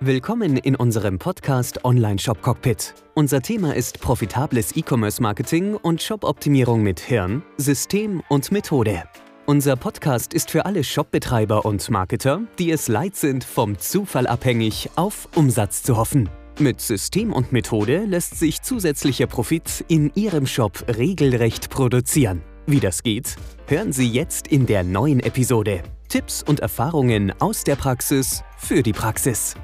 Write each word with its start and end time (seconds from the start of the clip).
Willkommen 0.00 0.58
in 0.58 0.76
unserem 0.76 1.18
Podcast 1.18 1.84
Online 1.84 2.20
Shop 2.20 2.40
Cockpit. 2.40 2.94
Unser 3.14 3.42
Thema 3.42 3.74
ist 3.74 4.00
profitables 4.00 4.76
E-Commerce 4.76 5.20
Marketing 5.20 5.74
und 5.74 6.00
Shop-Optimierung 6.00 6.84
mit 6.84 7.00
Hirn, 7.00 7.42
System 7.56 8.22
und 8.28 8.52
Methode. 8.52 9.02
Unser 9.46 9.74
Podcast 9.74 10.34
ist 10.34 10.52
für 10.52 10.66
alle 10.66 10.84
Shopbetreiber 10.84 11.64
und 11.64 11.90
Marketer, 11.90 12.42
die 12.60 12.70
es 12.70 12.86
leid 12.86 13.16
sind, 13.16 13.42
vom 13.42 13.76
Zufall 13.76 14.28
abhängig 14.28 14.88
auf 14.94 15.28
Umsatz 15.34 15.82
zu 15.82 15.96
hoffen. 15.96 16.28
Mit 16.60 16.80
System 16.80 17.32
und 17.32 17.50
Methode 17.50 18.04
lässt 18.04 18.38
sich 18.38 18.62
zusätzlicher 18.62 19.26
Profit 19.26 19.84
in 19.88 20.12
Ihrem 20.14 20.46
Shop 20.46 20.84
regelrecht 20.96 21.70
produzieren. 21.70 22.42
Wie 22.66 22.78
das 22.78 23.02
geht, 23.02 23.34
hören 23.66 23.92
Sie 23.92 24.08
jetzt 24.08 24.46
in 24.46 24.64
der 24.64 24.84
neuen 24.84 25.18
Episode. 25.18 25.82
Tipps 26.08 26.44
und 26.44 26.60
Erfahrungen 26.60 27.32
aus 27.40 27.64
der 27.64 27.74
Praxis 27.74 28.44
für 28.58 28.84
die 28.84 28.92
Praxis. 28.92 29.56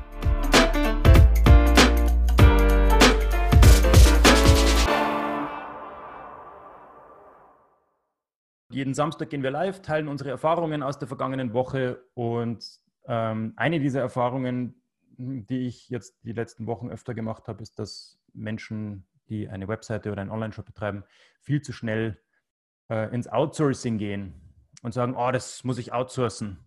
Jeden 8.75 8.93
Samstag 8.93 9.31
gehen 9.31 9.45
wir 9.45 9.53
live, 9.53 9.83
teilen 9.83 10.09
unsere 10.09 10.31
Erfahrungen 10.31 10.83
aus 10.83 10.99
der 10.99 11.07
vergangenen 11.07 11.53
Woche 11.53 12.03
und 12.15 12.81
ähm, 13.07 13.53
eine 13.55 13.79
dieser 13.79 14.01
Erfahrungen, 14.01 14.75
die 15.17 15.69
ich 15.69 15.89
jetzt 15.91 16.19
die 16.25 16.33
letzten 16.33 16.67
Wochen 16.67 16.91
öfter 16.91 17.15
gemacht 17.15 17.47
habe, 17.47 17.63
ist, 17.63 17.79
dass 17.79 18.19
Menschen, 18.33 19.07
die 19.29 19.49
eine 19.49 19.69
Webseite 19.69 20.11
oder 20.11 20.23
einen 20.23 20.31
Online-Shop 20.33 20.67
betreiben, 20.67 21.05
viel 21.41 21.63
zu 21.63 21.73
schnell 21.73 22.21
äh, 22.91 23.15
ins 23.15 23.29
Outsourcing 23.29 23.97
gehen 23.97 24.35
und 24.83 24.93
sagen, 24.93 25.15
oh, 25.17 25.31
das 25.31 25.63
muss 25.63 25.79
ich 25.79 25.93
outsourcen. 25.93 26.59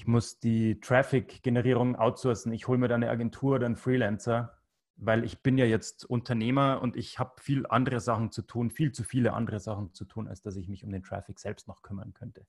Ich 0.00 0.06
muss 0.06 0.40
die 0.40 0.80
Traffic-Generierung 0.80 1.94
outsourcen. 1.94 2.52
Ich 2.52 2.68
hole 2.68 2.78
mir 2.78 2.88
da 2.88 2.94
eine 2.94 3.10
Agentur 3.10 3.56
oder 3.56 3.66
einen 3.66 3.76
Freelancer 3.76 4.60
weil 5.00 5.24
ich 5.24 5.42
bin 5.42 5.56
ja 5.56 5.64
jetzt 5.64 6.04
Unternehmer 6.04 6.80
und 6.82 6.94
ich 6.94 7.18
habe 7.18 7.32
viel 7.40 7.66
andere 7.66 8.00
Sachen 8.00 8.30
zu 8.30 8.42
tun, 8.42 8.70
viel 8.70 8.92
zu 8.92 9.02
viele 9.02 9.32
andere 9.32 9.58
Sachen 9.58 9.94
zu 9.94 10.04
tun, 10.04 10.28
als 10.28 10.42
dass 10.42 10.56
ich 10.56 10.68
mich 10.68 10.84
um 10.84 10.92
den 10.92 11.02
Traffic 11.02 11.38
selbst 11.38 11.68
noch 11.68 11.80
kümmern 11.80 12.12
könnte. 12.12 12.46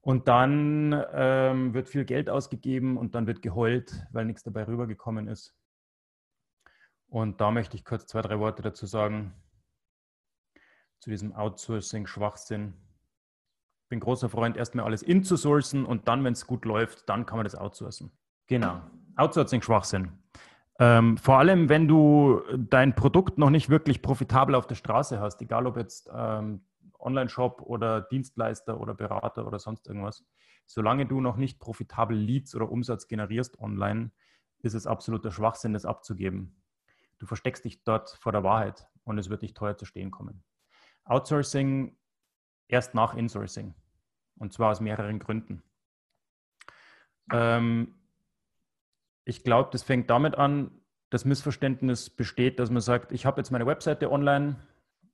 Und 0.00 0.28
dann 0.28 1.04
ähm, 1.12 1.74
wird 1.74 1.88
viel 1.88 2.04
Geld 2.04 2.30
ausgegeben 2.30 2.96
und 2.96 3.14
dann 3.14 3.26
wird 3.26 3.42
geheult, 3.42 4.06
weil 4.12 4.24
nichts 4.24 4.44
dabei 4.44 4.66
rübergekommen 4.66 5.26
ist. 5.26 5.54
Und 7.08 7.40
da 7.40 7.50
möchte 7.50 7.76
ich 7.76 7.84
kurz 7.84 8.06
zwei, 8.06 8.22
drei 8.22 8.38
Worte 8.38 8.62
dazu 8.62 8.86
sagen, 8.86 9.34
zu 11.00 11.10
diesem 11.10 11.32
Outsourcing-Schwachsinn. 11.34 12.74
Bin 13.90 14.00
großer 14.00 14.28
Freund, 14.28 14.56
erstmal 14.56 14.84
alles 14.84 15.02
inzusourcen 15.02 15.84
und 15.84 16.06
dann, 16.06 16.22
wenn 16.24 16.32
es 16.32 16.46
gut 16.46 16.64
läuft, 16.64 17.08
dann 17.08 17.26
kann 17.26 17.38
man 17.38 17.44
das 17.44 17.56
outsourcen. 17.56 18.12
Genau. 18.46 18.80
Outsourcing-Schwachsinn. 19.16 20.12
Ähm, 20.78 21.18
vor 21.18 21.38
allem, 21.38 21.68
wenn 21.68 21.88
du 21.88 22.40
dein 22.56 22.94
Produkt 22.94 23.36
noch 23.36 23.50
nicht 23.50 23.68
wirklich 23.68 24.00
profitabel 24.00 24.54
auf 24.54 24.68
der 24.68 24.76
Straße 24.76 25.20
hast, 25.20 25.42
egal 25.42 25.66
ob 25.66 25.76
jetzt 25.76 26.08
ähm, 26.14 26.64
Online-Shop 27.00 27.62
oder 27.62 28.00
Dienstleister 28.00 28.80
oder 28.80 28.94
Berater 28.94 29.44
oder 29.44 29.58
sonst 29.58 29.88
irgendwas, 29.88 30.24
solange 30.66 31.04
du 31.04 31.20
noch 31.20 31.36
nicht 31.36 31.58
profitabel 31.58 32.16
Leads 32.16 32.54
oder 32.54 32.70
Umsatz 32.70 33.08
generierst 33.08 33.58
online, 33.58 34.12
ist 34.60 34.74
es 34.74 34.86
absoluter 34.86 35.32
Schwachsinn, 35.32 35.72
das 35.72 35.84
abzugeben. 35.84 36.62
Du 37.18 37.26
versteckst 37.26 37.64
dich 37.64 37.82
dort 37.82 38.10
vor 38.10 38.30
der 38.30 38.44
Wahrheit 38.44 38.86
und 39.02 39.18
es 39.18 39.30
wird 39.30 39.42
dich 39.42 39.52
teuer 39.52 39.76
zu 39.76 39.84
stehen 39.84 40.12
kommen. 40.12 40.44
Outsourcing 41.04 41.96
erst 42.68 42.94
nach 42.94 43.14
Insourcing 43.14 43.74
und 44.40 44.52
zwar 44.52 44.72
aus 44.72 44.80
mehreren 44.80 45.20
Gründen. 45.20 45.62
Ähm, 47.32 47.94
ich 49.24 49.44
glaube, 49.44 49.68
das 49.70 49.84
fängt 49.84 50.10
damit 50.10 50.34
an, 50.34 50.72
das 51.10 51.24
Missverständnis 51.24 52.10
besteht, 52.10 52.58
dass 52.58 52.70
man 52.70 52.80
sagt, 52.80 53.12
ich 53.12 53.26
habe 53.26 53.40
jetzt 53.40 53.50
meine 53.50 53.66
Webseite 53.66 54.10
online 54.10 54.56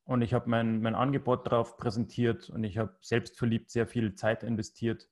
und 0.04 0.22
ich 0.22 0.32
habe 0.32 0.48
mein, 0.48 0.80
mein 0.80 0.94
Angebot 0.94 1.46
darauf 1.46 1.76
präsentiert 1.76 2.48
und 2.48 2.64
ich 2.64 2.78
habe 2.78 2.96
selbstverliebt 3.00 3.70
sehr 3.70 3.86
viel 3.86 4.14
Zeit 4.14 4.42
investiert, 4.42 5.08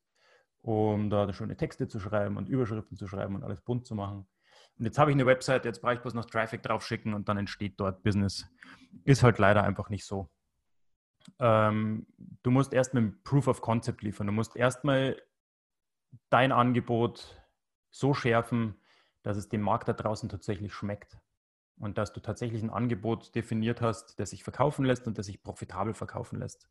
um 0.63 1.11
da 1.11 1.31
schöne 1.33 1.57
Texte 1.57 1.89
zu 1.89 1.99
schreiben 1.99 2.37
und 2.37 2.49
Überschriften 2.49 2.97
zu 2.97 3.09
schreiben 3.09 3.35
und 3.35 3.43
alles 3.43 3.61
bunt 3.61 3.87
zu 3.87 3.95
machen. 3.95 4.27
Und 4.79 4.85
jetzt 4.85 4.99
habe 4.99 5.11
ich 5.11 5.15
eine 5.17 5.27
Webseite, 5.27 5.69
jetzt 5.69 5.81
brauche 5.81 5.95
ich 5.95 6.01
bloß 6.01 6.15
noch 6.15 6.27
Traffic 6.27 6.63
drauf 6.63 6.87
schicken 6.87 7.15
und 7.15 7.29
dann 7.29 7.39
entsteht 7.39 7.79
dort 7.79 8.03
Business. 8.03 8.47
Ist 9.05 9.23
halt 9.23 9.39
leider 9.39 9.65
einfach 9.65 9.89
nicht 9.89 10.05
so. 10.05 10.31
Ähm, 11.39 12.07
du 12.43 12.51
musst 12.51 12.73
erst 12.73 12.95
mit 12.95 13.03
einem 13.03 13.23
Proof 13.23 13.49
of 13.49 13.61
Concept 13.61 14.03
liefern. 14.03 14.27
Du 14.27 14.33
musst 14.33 14.57
erstmal 14.57 15.21
dein 16.31 16.53
Angebot 16.53 17.41
so 17.91 18.15
schärfen, 18.15 18.77
dass 19.23 19.37
es 19.37 19.49
dem 19.49 19.63
Markt 19.63 19.89
da 19.89 19.93
draußen 19.93 20.29
tatsächlich 20.29 20.73
schmeckt 20.73 21.19
und 21.79 21.99
dass 21.99 22.13
du 22.13 22.21
tatsächlich 22.21 22.63
ein 22.63 22.71
Angebot 22.71 23.35
definiert 23.35 23.81
hast, 23.81 24.19
das 24.21 24.31
sich 24.31 24.45
verkaufen 24.45 24.85
lässt 24.85 25.07
und 25.07 25.19
das 25.19 25.27
sich 25.27 25.43
profitabel 25.43 25.95
verkaufen 25.95 26.39
lässt. 26.39 26.69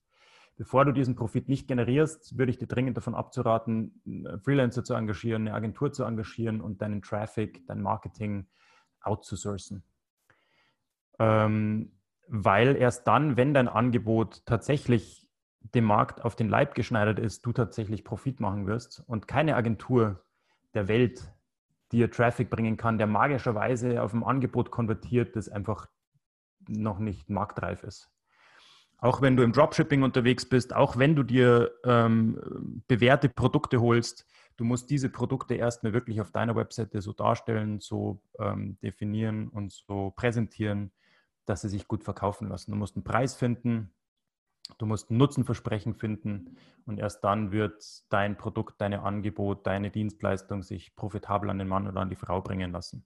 Bevor 0.55 0.85
du 0.85 0.91
diesen 0.91 1.15
Profit 1.15 1.49
nicht 1.49 1.67
generierst, 1.67 2.37
würde 2.37 2.51
ich 2.51 2.59
dir 2.59 2.67
dringend 2.67 2.95
davon 2.95 3.15
abzuraten, 3.15 4.01
einen 4.05 4.39
Freelancer 4.39 4.83
zu 4.83 4.93
engagieren, 4.93 5.47
eine 5.47 5.55
Agentur 5.55 5.91
zu 5.91 6.03
engagieren 6.03 6.61
und 6.61 6.81
deinen 6.81 7.01
Traffic, 7.01 7.65
dein 7.65 7.81
Marketing 7.81 8.47
outzusourcen. 9.01 9.83
Ähm, 11.17 11.91
weil 12.27 12.75
erst 12.75 13.07
dann, 13.07 13.37
wenn 13.37 13.53
dein 13.53 13.67
Angebot 13.67 14.45
tatsächlich 14.45 15.27
dem 15.73 15.85
Markt 15.85 16.23
auf 16.23 16.35
den 16.35 16.49
Leib 16.49 16.75
geschneidert 16.75 17.19
ist, 17.19 17.45
du 17.45 17.53
tatsächlich 17.53 18.03
Profit 18.03 18.39
machen 18.39 18.67
wirst 18.67 19.03
und 19.07 19.27
keine 19.27 19.55
Agentur 19.55 20.23
der 20.73 20.87
Welt 20.87 21.31
dir 21.91 22.09
Traffic 22.11 22.49
bringen 22.49 22.75
kann, 22.75 22.97
der 22.97 23.07
magischerweise 23.07 24.01
auf 24.01 24.13
ein 24.13 24.23
Angebot 24.23 24.71
konvertiert, 24.71 25.35
das 25.35 25.47
einfach 25.47 25.87
noch 26.67 26.99
nicht 26.99 27.29
marktreif 27.29 27.83
ist. 27.83 28.09
Auch 28.97 29.21
wenn 29.21 29.35
du 29.35 29.43
im 29.43 29.51
Dropshipping 29.51 30.01
unterwegs 30.01 30.47
bist, 30.47 30.73
auch 30.75 30.97
wenn 30.97 31.15
du 31.15 31.23
dir 31.23 31.71
ähm, 31.83 32.83
bewährte 32.87 33.29
Produkte 33.29 33.81
holst, 33.81 34.25
du 34.57 34.63
musst 34.63 34.89
diese 34.89 35.09
Produkte 35.09 35.55
erstmal 35.55 35.93
wirklich 35.93 36.21
auf 36.21 36.31
deiner 36.31 36.55
Webseite 36.55 37.01
so 37.01 37.11
darstellen, 37.11 37.79
so 37.79 38.21
ähm, 38.39 38.77
definieren 38.81 39.49
und 39.49 39.73
so 39.73 40.11
präsentieren, 40.15 40.91
dass 41.45 41.61
sie 41.61 41.69
sich 41.69 41.87
gut 41.87 42.03
verkaufen 42.03 42.49
lassen. 42.49 42.71
Du 42.71 42.77
musst 42.77 42.95
einen 42.95 43.03
Preis 43.03 43.35
finden, 43.35 43.93
Du 44.77 44.85
musst 44.85 45.11
ein 45.11 45.17
Nutzenversprechen 45.17 45.93
finden 45.93 46.57
und 46.85 46.97
erst 46.97 47.23
dann 47.23 47.51
wird 47.51 47.83
dein 48.09 48.37
Produkt, 48.37 48.79
dein 48.79 48.93
Angebot, 48.93 49.67
deine 49.67 49.91
Dienstleistung 49.91 50.63
sich 50.63 50.95
profitabel 50.95 51.49
an 51.49 51.59
den 51.59 51.67
Mann 51.67 51.87
oder 51.87 52.01
an 52.01 52.09
die 52.09 52.15
Frau 52.15 52.41
bringen 52.41 52.71
lassen. 52.71 53.05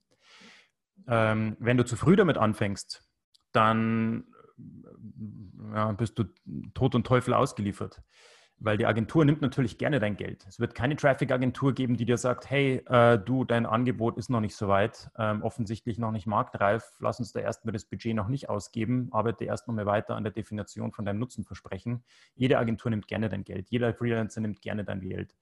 Ähm, 1.08 1.58
wenn 1.60 1.78
du 1.78 1.86
zu 1.86 1.96
früh 1.96 2.16
damit 2.16 2.38
anfängst, 2.38 3.08
dann 3.52 4.26
ja, 5.74 5.92
bist 5.94 6.18
du 6.20 6.26
Tod 6.74 6.96
und 6.96 7.06
Teufel 7.06 7.34
ausgeliefert. 7.34 8.02
Weil 8.60 8.78
die 8.78 8.88
Agentur 8.88 9.24
nimmt 9.24 9.42
natürlich 9.42 9.78
gerne 9.78 10.00
dein 10.00 10.18
Geld. 10.18 10.44
Es 10.48 10.60
wird 10.60 10.74
keine 10.74 10.96
Traffic-Agentur 10.96 11.74
geben, 11.74 11.96
die 11.96 12.06
dir 12.06 12.18
sagt, 12.18 12.50
hey, 12.50 12.84
äh, 12.88 13.20
du, 13.20 13.44
dein 13.44 13.68
Angebot 13.68 14.18
ist 14.18 14.30
noch 14.30 14.40
nicht 14.40 14.56
so 14.56 14.68
weit, 14.68 15.12
ähm, 15.18 15.44
offensichtlich 15.44 16.00
noch 16.00 16.12
nicht 16.12 16.26
marktreif, 16.26 16.92
lass 17.00 17.20
uns 17.20 17.34
da 17.34 17.40
erstmal 17.40 17.74
das 17.74 17.86
Budget 17.86 18.16
noch 18.16 18.30
nicht 18.30 18.50
ausgeben, 18.50 19.10
arbeite 19.12 19.46
erst 19.46 19.68
noch 19.68 19.76
mal 19.76 19.86
weiter 19.86 20.16
an 20.16 20.24
der 20.24 20.34
Definition 20.34 20.92
von 20.92 21.06
deinem 21.06 21.20
Nutzenversprechen. 21.20 22.04
Jede 22.36 22.58
Agentur 22.58 22.90
nimmt 22.90 23.08
gerne 23.08 23.30
dein 23.30 23.44
Geld, 23.44 23.70
jeder 23.70 23.94
Freelancer 23.94 24.42
nimmt 24.42 24.62
gerne 24.62 24.84
dein 24.84 25.02
Geld 25.02 25.36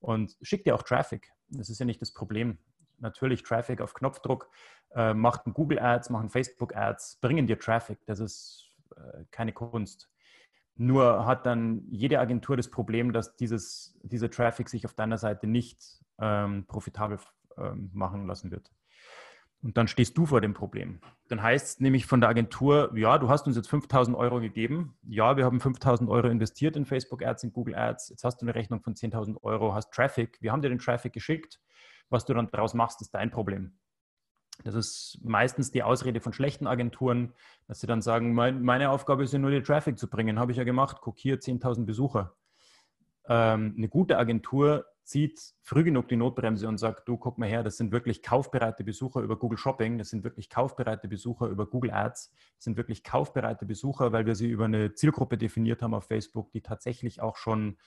und 0.00 0.36
schickt 0.40 0.66
dir 0.66 0.74
auch 0.74 0.82
Traffic. 0.82 1.30
Das 1.48 1.68
ist 1.68 1.78
ja 1.78 1.84
nicht 1.84 2.00
das 2.00 2.12
Problem. 2.12 2.58
Natürlich 2.98 3.42
Traffic 3.42 3.80
auf 3.80 3.94
Knopfdruck, 3.94 4.48
äh, 4.94 5.14
macht 5.14 5.46
ein 5.46 5.52
Google 5.52 5.78
Ads, 5.78 6.10
machen 6.10 6.28
Facebook 6.28 6.76
Ads, 6.76 7.18
bringen 7.20 7.46
dir 7.46 7.58
Traffic. 7.58 7.98
Das 8.06 8.20
ist 8.20 8.70
äh, 8.96 9.24
keine 9.30 9.52
Kunst. 9.52 10.11
Nur 10.76 11.26
hat 11.26 11.46
dann 11.46 11.82
jede 11.90 12.18
Agentur 12.18 12.56
das 12.56 12.70
Problem, 12.70 13.12
dass 13.12 13.36
dieses, 13.36 13.98
dieser 14.02 14.30
Traffic 14.30 14.68
sich 14.68 14.84
auf 14.86 14.94
deiner 14.94 15.18
Seite 15.18 15.46
nicht 15.46 15.82
ähm, 16.18 16.64
profitabel 16.66 17.18
ähm, 17.58 17.90
machen 17.92 18.26
lassen 18.26 18.50
wird. 18.50 18.70
Und 19.62 19.76
dann 19.76 19.86
stehst 19.86 20.18
du 20.18 20.26
vor 20.26 20.40
dem 20.40 20.54
Problem. 20.54 21.00
Dann 21.28 21.40
heißt 21.40 21.66
es 21.66 21.80
nämlich 21.80 22.06
von 22.06 22.20
der 22.20 22.28
Agentur, 22.28 22.92
ja, 22.96 23.16
du 23.18 23.28
hast 23.28 23.46
uns 23.46 23.54
jetzt 23.54 23.68
5000 23.68 24.16
Euro 24.16 24.40
gegeben. 24.40 24.96
Ja, 25.04 25.36
wir 25.36 25.44
haben 25.44 25.60
5000 25.60 26.10
Euro 26.10 26.26
investiert 26.28 26.76
in 26.76 26.84
Facebook 26.84 27.24
Ads, 27.24 27.44
in 27.44 27.52
Google 27.52 27.76
Ads. 27.76 28.08
Jetzt 28.08 28.24
hast 28.24 28.42
du 28.42 28.46
eine 28.46 28.56
Rechnung 28.56 28.82
von 28.82 28.94
10.000 28.94 29.40
Euro, 29.42 29.72
hast 29.72 29.92
Traffic. 29.92 30.38
Wir 30.40 30.50
haben 30.50 30.62
dir 30.62 30.68
den 30.68 30.80
Traffic 30.80 31.12
geschickt. 31.12 31.60
Was 32.10 32.24
du 32.24 32.34
dann 32.34 32.50
daraus 32.50 32.74
machst, 32.74 33.00
ist 33.02 33.14
dein 33.14 33.30
Problem. 33.30 33.78
Das 34.62 34.74
ist 34.74 35.18
meistens 35.22 35.70
die 35.70 35.82
Ausrede 35.82 36.20
von 36.20 36.32
schlechten 36.32 36.66
Agenturen, 36.66 37.32
dass 37.66 37.80
sie 37.80 37.86
dann 37.86 38.02
sagen, 38.02 38.34
mein, 38.34 38.62
meine 38.62 38.90
Aufgabe 38.90 39.24
ist 39.24 39.32
ja 39.32 39.38
nur, 39.38 39.50
die 39.50 39.62
Traffic 39.62 39.98
zu 39.98 40.08
bringen. 40.08 40.38
Habe 40.38 40.52
ich 40.52 40.58
ja 40.58 40.64
gemacht. 40.64 40.98
Guck 41.00 41.18
hier, 41.18 41.40
10.000 41.40 41.84
Besucher. 41.84 42.34
Ähm, 43.26 43.74
eine 43.76 43.88
gute 43.88 44.18
Agentur 44.18 44.86
zieht 45.04 45.54
früh 45.62 45.84
genug 45.84 46.08
die 46.08 46.16
Notbremse 46.16 46.68
und 46.68 46.78
sagt, 46.78 47.08
du 47.08 47.16
guck 47.16 47.38
mal 47.38 47.48
her, 47.48 47.62
das 47.62 47.76
sind 47.76 47.92
wirklich 47.92 48.22
kaufbereite 48.22 48.84
Besucher 48.84 49.20
über 49.20 49.36
Google 49.36 49.58
Shopping, 49.58 49.98
das 49.98 50.10
sind 50.10 50.24
wirklich 50.24 50.48
kaufbereite 50.48 51.08
Besucher 51.08 51.48
über 51.48 51.66
Google 51.66 51.90
Ads, 51.90 52.30
das 52.56 52.64
sind 52.64 52.76
wirklich 52.76 53.02
kaufbereite 53.02 53.66
Besucher, 53.66 54.12
weil 54.12 54.26
wir 54.26 54.34
sie 54.34 54.48
über 54.48 54.66
eine 54.66 54.94
Zielgruppe 54.94 55.36
definiert 55.36 55.82
haben 55.82 55.94
auf 55.94 56.06
Facebook, 56.06 56.52
die 56.52 56.62
tatsächlich 56.62 57.20
auch 57.20 57.36
schon 57.36 57.78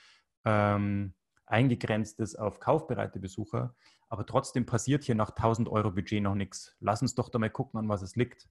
ähm, 0.44 1.14
eingegrenzt 1.46 2.20
ist 2.20 2.36
auf 2.36 2.60
kaufbereite 2.60 3.18
Besucher, 3.18 3.74
aber 4.08 4.26
trotzdem 4.26 4.66
passiert 4.66 5.04
hier 5.04 5.14
nach 5.14 5.30
1000 5.30 5.68
Euro 5.68 5.92
Budget 5.92 6.22
noch 6.22 6.34
nichts. 6.34 6.76
Lass 6.80 7.02
uns 7.02 7.14
doch 7.14 7.28
da 7.28 7.38
mal 7.38 7.50
gucken, 7.50 7.78
an 7.78 7.88
was 7.88 8.02
es 8.02 8.16
liegt. 8.16 8.48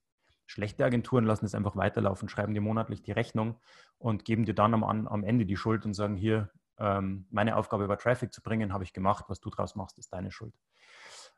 Schlechte 0.48 0.86
Agenturen 0.86 1.26
lassen 1.26 1.46
es 1.46 1.56
einfach 1.56 1.76
weiterlaufen, 1.76 2.30
schreiben 2.30 2.54
dir 2.54 2.62
monatlich 2.62 3.02
die 3.02 3.12
Rechnung 3.12 3.60
und 3.98 4.26
geben 4.26 4.46
dir 4.46 4.54
dann 4.54 4.74
am, 4.74 4.84
am 4.84 5.24
Ende 5.24 5.46
die 5.46 5.58
Schuld 5.58 5.86
und 5.86 5.94
sagen, 5.94 6.16
hier, 6.16 6.52
ähm, 6.78 7.26
meine 7.32 7.56
Aufgabe 7.56 7.88
war 7.88 7.98
Traffic 7.98 8.34
zu 8.34 8.42
bringen, 8.42 8.74
habe 8.74 8.84
ich 8.84 8.94
gemacht, 8.94 9.26
was 9.28 9.40
du 9.40 9.50
draus 9.50 9.76
machst, 9.76 9.98
ist 9.98 10.14
deine 10.14 10.32
Schuld. 10.32 10.54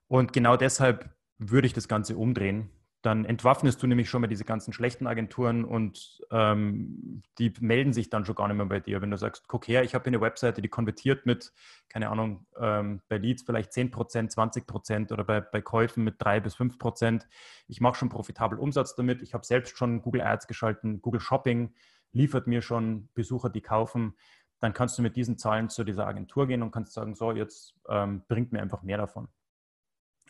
Und 0.07 0.33
genau 0.33 0.57
deshalb 0.57 1.09
würde 1.37 1.67
ich 1.67 1.73
das 1.73 1.87
Ganze 1.87 2.17
umdrehen 2.17 2.69
dann 3.07 3.23
entwaffnest 3.23 3.81
du 3.81 3.87
nämlich 3.87 4.09
schon 4.09 4.19
mal 4.19 4.27
diese 4.27 4.43
ganzen 4.43 4.73
schlechten 4.73 5.07
Agenturen 5.07 5.63
und 5.63 6.21
ähm, 6.29 7.23
die 7.39 7.53
melden 7.61 7.93
sich 7.93 8.09
dann 8.09 8.25
schon 8.25 8.35
gar 8.35 8.49
nicht 8.49 8.57
mehr 8.57 8.65
bei 8.65 8.81
dir. 8.81 9.01
Wenn 9.01 9.11
du 9.11 9.17
sagst, 9.17 9.47
guck 9.47 9.65
her, 9.69 9.83
ich 9.83 9.95
habe 9.95 10.07
eine 10.07 10.19
Webseite, 10.19 10.61
die 10.61 10.67
konvertiert 10.67 11.25
mit, 11.25 11.53
keine 11.87 12.09
Ahnung, 12.09 12.45
ähm, 12.59 13.01
bei 13.07 13.17
Leads 13.17 13.43
vielleicht 13.43 13.71
10% 13.71 14.35
20% 14.35 15.13
oder 15.13 15.23
bei, 15.23 15.39
bei 15.39 15.61
Käufen 15.61 16.03
mit 16.03 16.15
3 16.17 16.41
bis 16.41 16.57
5% 16.57 17.25
Ich 17.69 17.79
mache 17.79 17.95
schon 17.95 18.09
profitabel 18.09 18.59
Umsatz 18.59 18.93
damit. 18.93 19.21
Ich 19.21 19.33
habe 19.33 19.45
selbst 19.45 19.77
schon 19.77 20.01
Google 20.01 20.19
Ads 20.19 20.47
geschalten. 20.47 21.01
Google 21.01 21.21
Shopping 21.21 21.73
liefert 22.11 22.45
mir 22.45 22.61
schon 22.61 23.07
Besucher, 23.13 23.49
die 23.49 23.61
kaufen. 23.61 24.17
Dann 24.59 24.73
kannst 24.73 24.97
du 24.97 25.01
mit 25.01 25.15
diesen 25.15 25.37
Zahlen 25.37 25.69
zu 25.69 25.85
dieser 25.85 26.07
Agentur 26.07 26.45
gehen 26.45 26.61
und 26.61 26.71
kannst 26.71 26.91
sagen, 26.91 27.15
so, 27.15 27.31
jetzt 27.31 27.73
ähm, 27.87 28.23
bringt 28.27 28.51
mir 28.51 28.61
einfach 28.61 28.83
mehr 28.83 28.97
davon. 28.97 29.29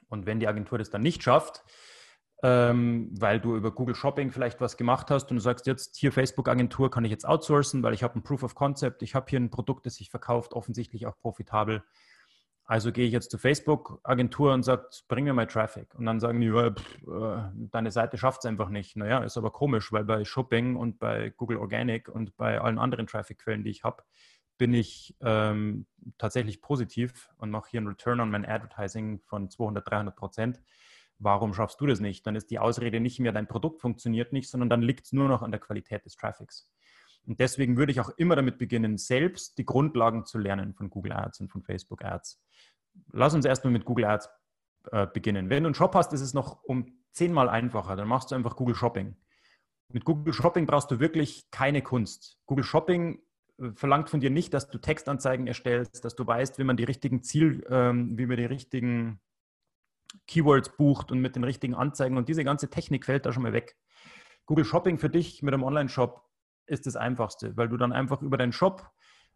Und 0.10 0.28
wenn 0.28 0.40
die 0.40 0.48
Agentur 0.48 0.78
das 0.78 0.92
dann 0.92 1.02
nicht 1.02 1.24
schafft, 1.24 1.64
ähm, 2.44 3.10
weil 3.20 3.40
du 3.40 3.56
über 3.56 3.72
Google 3.72 3.96
Shopping 3.96 4.32
vielleicht 4.32 4.62
was 4.62 4.78
gemacht 4.78 5.10
hast 5.10 5.32
und 5.32 5.38
du 5.38 5.42
sagst 5.42 5.66
jetzt, 5.66 5.98
hier 5.98 6.12
Facebook-Agentur 6.12 6.92
kann 6.92 7.04
ich 7.04 7.12
jetzt 7.12 7.28
outsourcen, 7.28 7.82
weil 7.82 7.94
ich 7.94 8.04
habe 8.04 8.20
ein 8.20 8.24
Proof 8.24 8.44
of 8.44 8.54
Concept, 8.54 9.02
ich 9.02 9.16
habe 9.16 9.26
hier 9.30 9.40
ein 9.40 9.50
Produkt, 9.50 9.86
das 9.86 9.96
sich 9.96 10.10
verkauft, 10.12 10.54
offensichtlich 10.54 11.08
auch 11.08 11.18
profitabel. 11.18 11.84
Also 12.70 12.92
gehe 12.92 13.08
ich 13.08 13.14
jetzt 13.14 13.32
zur 13.32 13.40
Facebook-Agentur 13.40 14.54
und 14.54 14.64
sage, 14.64 14.90
bring 15.08 15.24
mir 15.24 15.34
mal 15.34 15.48
Traffic. 15.48 15.96
Und 15.96 16.06
dann 16.06 16.20
sagen 16.20 16.42
die, 16.42 16.48
ja, 16.48 16.72
pff, 16.72 16.98
äh, 17.08 17.50
deine 17.72 17.92
Seite 17.92 18.18
schafft 18.18 18.42
es 18.42 18.46
einfach 18.46 18.68
nicht. 18.68 18.98
Naja, 18.98 19.24
ist 19.24 19.38
aber 19.38 19.52
komisch, 19.52 19.94
weil 19.94 20.04
bei 20.04 20.26
Shopping 20.26 20.76
und 20.76 21.00
bei 21.00 21.30
Google 21.30 21.58
Organic 21.58 22.10
und 22.10 22.36
bei 22.36 22.60
allen 22.60 22.78
anderen 22.78 23.08
Traffic-Quellen, 23.08 23.64
die 23.64 23.70
ich 23.70 23.86
habe, 23.86 24.04
bin 24.58 24.74
ich 24.74 25.16
ähm, 25.22 25.86
tatsächlich 26.18 26.62
positiv 26.62 27.30
und 27.38 27.52
mache 27.52 27.70
hier 27.72 27.80
einen 27.80 27.88
Return 27.88 28.20
on 28.20 28.30
mein 28.30 28.46
Advertising 28.46 29.22
von 29.22 29.50
200, 29.50 29.90
300 29.90 30.16
Prozent 30.16 30.62
warum 31.20 31.54
schaffst 31.54 31.80
du 31.82 31.86
das 31.86 32.00
nicht? 32.00 32.26
Dann 32.28 32.36
ist 32.36 32.52
die 32.52 32.60
Ausrede 32.60 33.00
nicht 33.00 33.20
mehr, 33.20 33.32
dein 33.32 33.48
Produkt 33.48 33.82
funktioniert 33.82 34.34
nicht, 34.34 34.50
sondern 34.50 34.70
dann 34.70 34.82
liegt 34.82 35.06
es 35.06 35.14
nur 35.14 35.28
noch 35.28 35.42
an 35.42 35.52
der 35.52 35.60
Qualität 35.60 36.06
des 36.06 36.16
Traffics. 36.16 36.72
Und 37.26 37.40
deswegen 37.40 37.78
würde 37.78 37.92
ich 37.92 38.00
auch 38.00 38.10
immer 38.18 38.36
damit 38.36 38.58
beginnen, 38.58 38.98
selbst 38.98 39.58
die 39.58 39.66
Grundlagen 39.66 40.26
zu 40.26 40.38
lernen 40.38 40.74
von 40.74 40.90
Google 40.90 41.14
Ads 41.14 41.42
und 41.42 41.52
von 41.52 41.62
Facebook 41.62 42.04
Ads. 42.04 42.42
Lass 43.12 43.34
uns 43.34 43.46
erstmal 43.46 43.74
mit 43.74 43.86
Google 43.86 44.06
Ads 44.06 44.30
äh, 44.92 45.08
beginnen. 45.08 45.50
Wenn 45.50 45.64
du 45.64 45.68
einen 45.68 45.76
Shop 45.76 45.94
hast, 45.94 46.14
ist 46.14 46.22
es 46.22 46.34
noch 46.34 46.64
um 46.64 47.00
zehnmal 47.12 47.50
einfacher. 47.50 47.96
Dann 47.96 48.08
machst 48.08 48.32
du 48.32 48.36
einfach 48.36 48.56
Google 48.56 48.76
Shopping. 48.76 49.16
Mit 49.90 50.06
Google 50.06 50.34
Shopping 50.34 50.66
brauchst 50.66 50.90
du 50.92 51.00
wirklich 51.00 51.50
keine 51.52 51.82
Kunst. 51.82 52.40
Google 52.46 52.64
Shopping 52.64 53.22
äh, 53.60 53.72
verlangt 53.74 54.10
von 54.10 54.22
dir 54.22 54.30
nicht, 54.30 54.54
dass 54.54 54.70
du 54.70 54.78
Textanzeigen 54.78 55.48
erstellst, 55.48 56.06
dass 56.06 56.16
du 56.16 56.26
weißt, 56.26 56.60
wie 56.60 56.64
man 56.64 56.78
die 56.78 56.86
richtigen 56.86 57.24
Ziel, 57.24 57.66
ähm, 57.70 58.18
wie 58.18 58.26
man 58.26 58.38
die 58.38 58.46
richtigen 58.46 59.20
Keywords 60.28 60.76
bucht 60.76 61.12
und 61.12 61.20
mit 61.20 61.36
den 61.36 61.44
richtigen 61.44 61.76
Anzeigen 61.76 62.18
und 62.18 62.30
diese 62.30 62.44
ganze 62.44 62.70
Technik 62.70 63.06
fällt 63.06 63.26
da 63.26 63.34
schon 63.34 63.44
mal 63.44 63.54
weg. 63.54 63.76
Google 64.46 64.66
Shopping 64.66 64.98
für 64.98 65.10
dich 65.10 65.44
mit 65.44 65.54
einem 65.54 65.64
Online-Shop 65.64 66.24
ist 66.66 66.86
das 66.86 66.96
einfachste, 66.96 67.56
weil 67.58 67.70
du 67.70 67.78
dann 67.78 67.94
einfach 67.94 68.22
über 68.22 68.38
deinen 68.38 68.54
Shop 68.54 68.92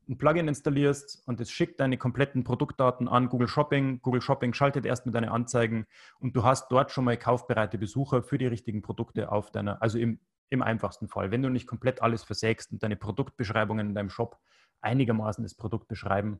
ein 0.09 0.18
Plugin 0.18 0.47
installierst 0.47 1.23
und 1.27 1.39
es 1.39 1.51
schickt 1.51 1.79
deine 1.79 1.97
kompletten 1.97 2.44
Produktdaten 2.44 3.07
an 3.07 3.29
Google 3.29 3.47
Shopping. 3.47 4.01
Google 4.01 4.21
Shopping 4.21 4.53
schaltet 4.53 4.85
erst 4.85 5.06
mit 5.06 5.15
deinen 5.15 5.29
Anzeigen 5.29 5.85
und 6.19 6.35
du 6.35 6.44
hast 6.44 6.69
dort 6.69 6.91
schon 6.91 7.06
mal 7.06 7.18
kaufbereite 7.18 7.77
Besucher 7.77 8.23
für 8.23 8.38
die 8.38 8.47
richtigen 8.47 8.81
Produkte 8.81 9.31
auf 9.31 9.51
deiner, 9.51 9.81
also 9.81 9.97
im, 9.97 10.19
im 10.50 10.62
einfachsten 10.62 11.07
Fall. 11.07 11.31
Wenn 11.31 11.41
du 11.41 11.50
nicht 11.50 11.68
komplett 11.68 12.01
alles 12.01 12.23
versägst 12.23 12.71
und 12.71 12.83
deine 12.83 12.95
Produktbeschreibungen 12.95 13.89
in 13.89 13.95
deinem 13.95 14.09
Shop 14.09 14.38
einigermaßen 14.81 15.44
das 15.44 15.56
Produkt 15.56 15.88
beschreiben, 15.88 16.39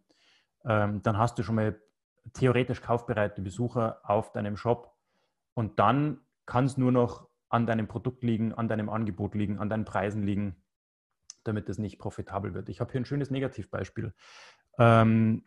ähm, 0.66 1.02
dann 1.04 1.18
hast 1.18 1.38
du 1.38 1.44
schon 1.44 1.56
mal 1.56 1.80
theoretisch 2.34 2.82
kaufbereite 2.82 3.42
Besucher 3.42 4.00
auf 4.04 4.32
deinem 4.32 4.58
Shop 4.58 4.96
und 5.54 5.80
dann 5.80 6.22
kann 6.46 6.66
es 6.66 6.78
nur 6.78 6.92
noch 6.92 7.28
an 7.50 7.66
deinem 7.66 7.88
Produkt 7.88 8.24
liegen, 8.24 8.54
an 8.54 8.68
deinem 8.68 8.90
Angebot 8.90 9.36
liegen, 9.36 9.60
an 9.60 9.70
deinen 9.70 9.86
Preisen 9.86 10.24
liegen, 10.24 10.64
damit 11.44 11.68
es 11.70 11.78
nicht 11.78 12.00
profitabel 12.00 12.54
wird. 12.54 12.70
Ich 12.70 12.80
habe 12.80 12.92
hier 12.92 13.02
ein 13.02 13.06
schönes 13.06 13.32
Negativbeispiel. 13.32 14.14
Ähm, 14.78 15.44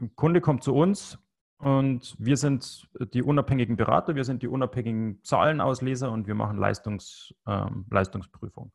ein 0.00 0.16
Kunde 0.16 0.40
kommt 0.40 0.64
zu 0.64 0.74
uns 0.74 1.18
und 1.58 2.16
wir 2.18 2.36
sind 2.36 2.88
die 3.12 3.22
unabhängigen 3.22 3.76
Berater, 3.76 4.16
wir 4.16 4.24
sind 4.24 4.42
die 4.42 4.48
unabhängigen 4.48 5.22
Zahlenausleser 5.22 6.10
und 6.10 6.26
wir 6.26 6.34
machen 6.34 6.58
Leistungs, 6.58 7.32
ähm, 7.46 7.86
Leistungsprüfung 7.90 8.72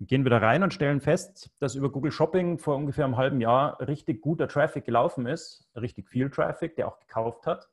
gehen 0.00 0.24
wir 0.24 0.30
da 0.30 0.38
rein 0.38 0.62
und 0.62 0.72
stellen 0.72 1.00
fest, 1.00 1.50
dass 1.60 1.74
über 1.74 1.90
Google 1.90 2.10
Shopping 2.10 2.58
vor 2.58 2.76
ungefähr 2.76 3.04
einem 3.04 3.18
halben 3.18 3.40
Jahr 3.40 3.78
richtig 3.80 4.22
guter 4.22 4.48
Traffic 4.48 4.84
gelaufen 4.84 5.26
ist, 5.26 5.68
richtig 5.76 6.08
viel 6.08 6.30
Traffic, 6.30 6.74
der 6.76 6.88
auch 6.88 6.98
gekauft 6.98 7.46
hat, 7.46 7.68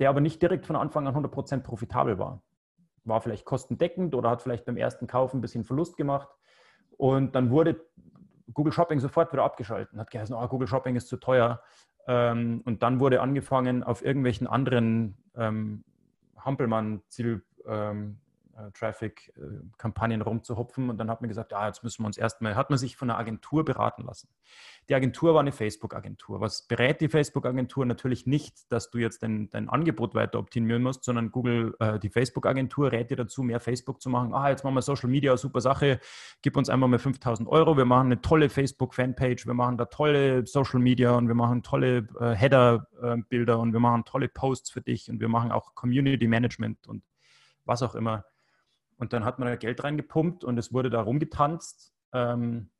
der 0.00 0.08
aber 0.08 0.20
nicht 0.20 0.42
direkt 0.42 0.66
von 0.66 0.74
Anfang 0.74 1.06
an 1.06 1.14
100% 1.14 1.60
profitabel 1.60 2.18
war. 2.18 2.42
War 3.04 3.20
vielleicht 3.20 3.44
kostendeckend 3.44 4.14
oder 4.14 4.30
hat 4.30 4.42
vielleicht 4.42 4.64
beim 4.64 4.76
ersten 4.76 5.06
Kauf 5.06 5.34
ein 5.34 5.40
bisschen 5.40 5.64
Verlust 5.64 5.96
gemacht. 5.96 6.28
Und 6.96 7.34
dann 7.36 7.50
wurde 7.50 7.80
Google 8.52 8.72
Shopping 8.72 8.98
sofort 8.98 9.32
wieder 9.32 9.44
abgeschaltet. 9.44 9.96
Hat 9.96 10.10
geheißen, 10.10 10.34
oh, 10.34 10.48
Google 10.48 10.68
Shopping 10.68 10.96
ist 10.96 11.08
zu 11.08 11.16
teuer. 11.16 11.62
Ähm, 12.06 12.62
und 12.64 12.82
dann 12.82 12.98
wurde 12.98 13.20
angefangen, 13.20 13.84
auf 13.84 14.04
irgendwelchen 14.04 14.46
anderen 14.46 15.16
ähm, 15.36 15.84
Hampelmann-Ziel, 16.36 17.44
ähm, 17.66 18.18
äh, 18.18 18.31
Traffic-Kampagnen 18.74 20.22
rumzuhupfen. 20.22 20.90
Und 20.90 20.98
dann 20.98 21.10
hat 21.10 21.20
man 21.20 21.28
gesagt, 21.28 21.52
ja, 21.52 21.66
jetzt 21.66 21.82
müssen 21.82 22.02
wir 22.02 22.06
uns 22.06 22.18
erstmal, 22.18 22.56
hat 22.56 22.70
man 22.70 22.78
sich 22.78 22.96
von 22.96 23.10
einer 23.10 23.18
Agentur 23.18 23.64
beraten 23.64 24.02
lassen. 24.04 24.28
Die 24.88 24.94
Agentur 24.94 25.34
war 25.34 25.40
eine 25.40 25.52
Facebook-Agentur. 25.52 26.40
Was 26.40 26.66
berät 26.66 27.00
die 27.00 27.08
Facebook-Agentur? 27.08 27.86
Natürlich 27.86 28.26
nicht, 28.26 28.70
dass 28.70 28.90
du 28.90 28.98
jetzt 28.98 29.22
dein, 29.22 29.48
dein 29.50 29.68
Angebot 29.68 30.14
weiter 30.14 30.38
optimieren 30.38 30.82
musst, 30.82 31.04
sondern 31.04 31.30
Google, 31.30 31.74
äh, 31.80 31.98
die 31.98 32.10
Facebook-Agentur 32.10 32.92
rät 32.92 33.10
dir 33.10 33.16
dazu, 33.16 33.42
mehr 33.42 33.60
Facebook 33.60 34.02
zu 34.02 34.10
machen. 34.10 34.34
Ah, 34.34 34.50
jetzt 34.50 34.64
machen 34.64 34.74
wir 34.74 34.82
Social 34.82 35.08
Media, 35.08 35.36
super 35.36 35.60
Sache. 35.60 36.00
Gib 36.42 36.56
uns 36.56 36.68
einmal 36.68 36.88
mal 36.88 36.98
5000 36.98 37.48
Euro. 37.48 37.76
Wir 37.76 37.84
machen 37.84 38.06
eine 38.06 38.20
tolle 38.20 38.48
Facebook-Fanpage. 38.48 39.46
Wir 39.46 39.54
machen 39.54 39.78
da 39.78 39.86
tolle 39.86 40.46
Social 40.46 40.80
Media 40.80 41.12
und 41.12 41.28
wir 41.28 41.34
machen 41.34 41.62
tolle 41.62 42.08
äh, 42.20 42.34
Header-Bilder 42.34 43.58
und 43.58 43.72
wir 43.72 43.80
machen 43.80 44.04
tolle 44.04 44.28
Posts 44.28 44.70
für 44.70 44.80
dich 44.80 45.10
und 45.10 45.20
wir 45.20 45.28
machen 45.28 45.52
auch 45.52 45.74
Community 45.74 46.26
Management 46.26 46.86
und 46.88 47.02
was 47.64 47.82
auch 47.82 47.94
immer. 47.94 48.24
Und 49.02 49.12
dann 49.12 49.24
hat 49.24 49.40
man 49.40 49.48
da 49.48 49.56
Geld 49.56 49.82
reingepumpt 49.82 50.44
und 50.44 50.56
es 50.58 50.72
wurde 50.72 50.88
da 50.88 51.00
rumgetanzt 51.00 51.92
ähm, 52.12 52.70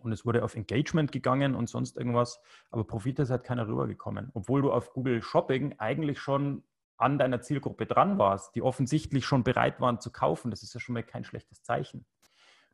und 0.00 0.12
es 0.12 0.26
wurde 0.26 0.44
auf 0.44 0.54
Engagement 0.54 1.12
gegangen 1.12 1.54
und 1.54 1.66
sonst 1.70 1.96
irgendwas. 1.96 2.42
Aber 2.70 2.86
Profit 2.86 3.20
ist 3.20 3.30
halt 3.30 3.42
keiner 3.42 3.66
rübergekommen. 3.66 4.28
Obwohl 4.34 4.60
du 4.60 4.70
auf 4.70 4.92
Google 4.92 5.22
Shopping 5.22 5.76
eigentlich 5.78 6.20
schon 6.20 6.62
an 6.98 7.16
deiner 7.16 7.40
Zielgruppe 7.40 7.86
dran 7.86 8.18
warst, 8.18 8.54
die 8.54 8.60
offensichtlich 8.60 9.24
schon 9.24 9.42
bereit 9.42 9.80
waren 9.80 9.98
zu 9.98 10.12
kaufen. 10.12 10.50
Das 10.50 10.62
ist 10.62 10.74
ja 10.74 10.80
schon 10.80 10.92
mal 10.92 11.02
kein 11.02 11.24
schlechtes 11.24 11.62
Zeichen. 11.62 12.04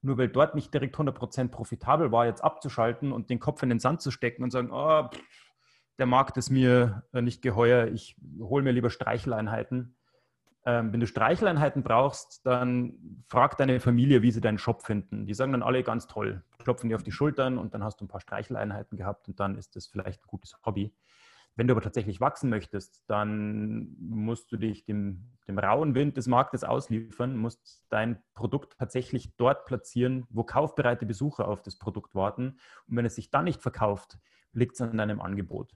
Nur 0.03 0.19
weil 0.19 0.29
dort 0.29 0.57
nicht 0.57 0.75
direkt 0.75 0.97
100% 0.97 1.51
profitabel 1.51 2.11
war, 2.11 2.27
jetzt 2.27 2.43
abzuschalten 2.43 3.13
und 3.13 3.31
den 3.31 3.39
Kopf 3.39 3.63
in 3.63 3.69
den 3.69 3.79
Sand 3.79 4.03
zu 4.03 4.11
stecken 4.11 4.43
und 4.43 4.51
sagen, 4.51 4.73
oh, 4.73 5.09
der 6.01 6.07
Markt 6.07 6.37
ist 6.37 6.51
mir 6.51 7.05
äh, 7.13 7.23
nicht 7.23 7.43
geheuer, 7.43 7.87
ich 7.87 8.17
hole 8.41 8.65
mir 8.65 8.73
lieber 8.73 8.91
Streicheleinheiten 8.91 9.96
ähm, 10.67 10.93
wenn 10.93 10.99
du 10.99 11.07
Streicheleinheiten 11.07 11.85
brauchst, 11.85 12.45
dann 12.45 13.23
frag 13.29 13.57
deine 13.57 13.79
Familie, 13.79 14.23
wie 14.23 14.33
sie 14.33 14.41
deinen 14.41 14.59
Shop 14.59 14.83
finden. 14.83 15.25
Die 15.25 15.33
sagen 15.33 15.53
dann 15.53 15.63
alle 15.63 15.85
ganz 15.85 16.09
toll, 16.09 16.43
klopfen 16.59 16.89
dir 16.89 16.97
auf 16.97 17.05
die 17.05 17.13
Schultern 17.13 17.57
und 17.57 17.73
dann 17.73 17.85
hast 17.85 18.01
du 18.01 18.05
ein 18.05 18.09
paar 18.09 18.21
Streicheleinheiten 18.21 18.99
gehabt 18.99 19.29
und 19.29 19.39
dann 19.39 19.57
ist 19.57 19.77
das 19.77 19.87
vielleicht 19.87 20.25
ein 20.25 20.27
gutes 20.27 20.57
Hobby. 20.67 20.93
Wenn 21.55 21.69
du 21.69 21.73
aber 21.73 21.81
tatsächlich 21.81 22.21
wachsen 22.21 22.51
möchtest, 22.51 23.03
dann 23.07 23.97
musst 23.99 24.51
du 24.51 24.57
dich 24.57 24.85
dem, 24.85 25.31
dem 25.47 25.59
rauen 25.59 25.95
Wind 25.95 26.17
des 26.17 26.27
Marktes 26.27 26.65
ausliefern, 26.65 27.37
musst 27.37 27.87
dein 27.89 28.23
Produkt 28.35 28.77
tatsächlich 28.77 29.37
dort 29.37 29.67
platzieren, 29.67 30.27
wo 30.29 30.43
kaufbereite 30.43 31.07
Besucher 31.07 31.47
auf 31.49 31.63
das 31.63 31.79
Produkt 31.79 32.15
warten. 32.15 32.59
Und 32.89 32.97
wenn 32.97 33.07
es 33.07 33.15
sich 33.15 33.31
dann 33.31 33.45
nicht 33.45 33.63
verkauft, 33.63 34.19
liegt 34.53 34.75
es 34.75 34.83
an 34.83 34.99
deinem 34.99 35.21
Angebot 35.21 35.73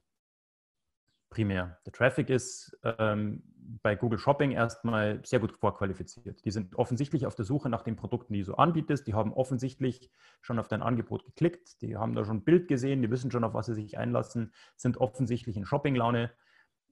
primär. 1.30 1.78
Der 1.86 1.92
Traffic 1.92 2.28
ist 2.28 2.76
ähm, 2.82 3.42
bei 3.82 3.94
Google 3.94 4.18
Shopping 4.18 4.50
erstmal 4.50 5.24
sehr 5.24 5.38
gut 5.38 5.52
vorqualifiziert. 5.52 6.44
Die 6.44 6.50
sind 6.50 6.74
offensichtlich 6.74 7.24
auf 7.24 7.36
der 7.36 7.44
Suche 7.44 7.68
nach 7.68 7.82
den 7.82 7.96
Produkten, 7.96 8.32
die 8.32 8.40
du 8.40 8.46
so 8.46 8.56
anbietest. 8.56 9.06
Die 9.06 9.14
haben 9.14 9.32
offensichtlich 9.32 10.10
schon 10.40 10.58
auf 10.58 10.68
dein 10.68 10.82
Angebot 10.82 11.24
geklickt. 11.24 11.80
Die 11.82 11.96
haben 11.96 12.14
da 12.14 12.24
schon 12.24 12.38
ein 12.38 12.44
Bild 12.44 12.68
gesehen. 12.68 13.00
Die 13.00 13.10
wissen 13.10 13.30
schon, 13.30 13.44
auf 13.44 13.54
was 13.54 13.66
sie 13.66 13.74
sich 13.74 13.96
einlassen, 13.96 14.52
sind 14.76 14.98
offensichtlich 14.98 15.56
in 15.56 15.64
Shopping-Laune. 15.64 16.32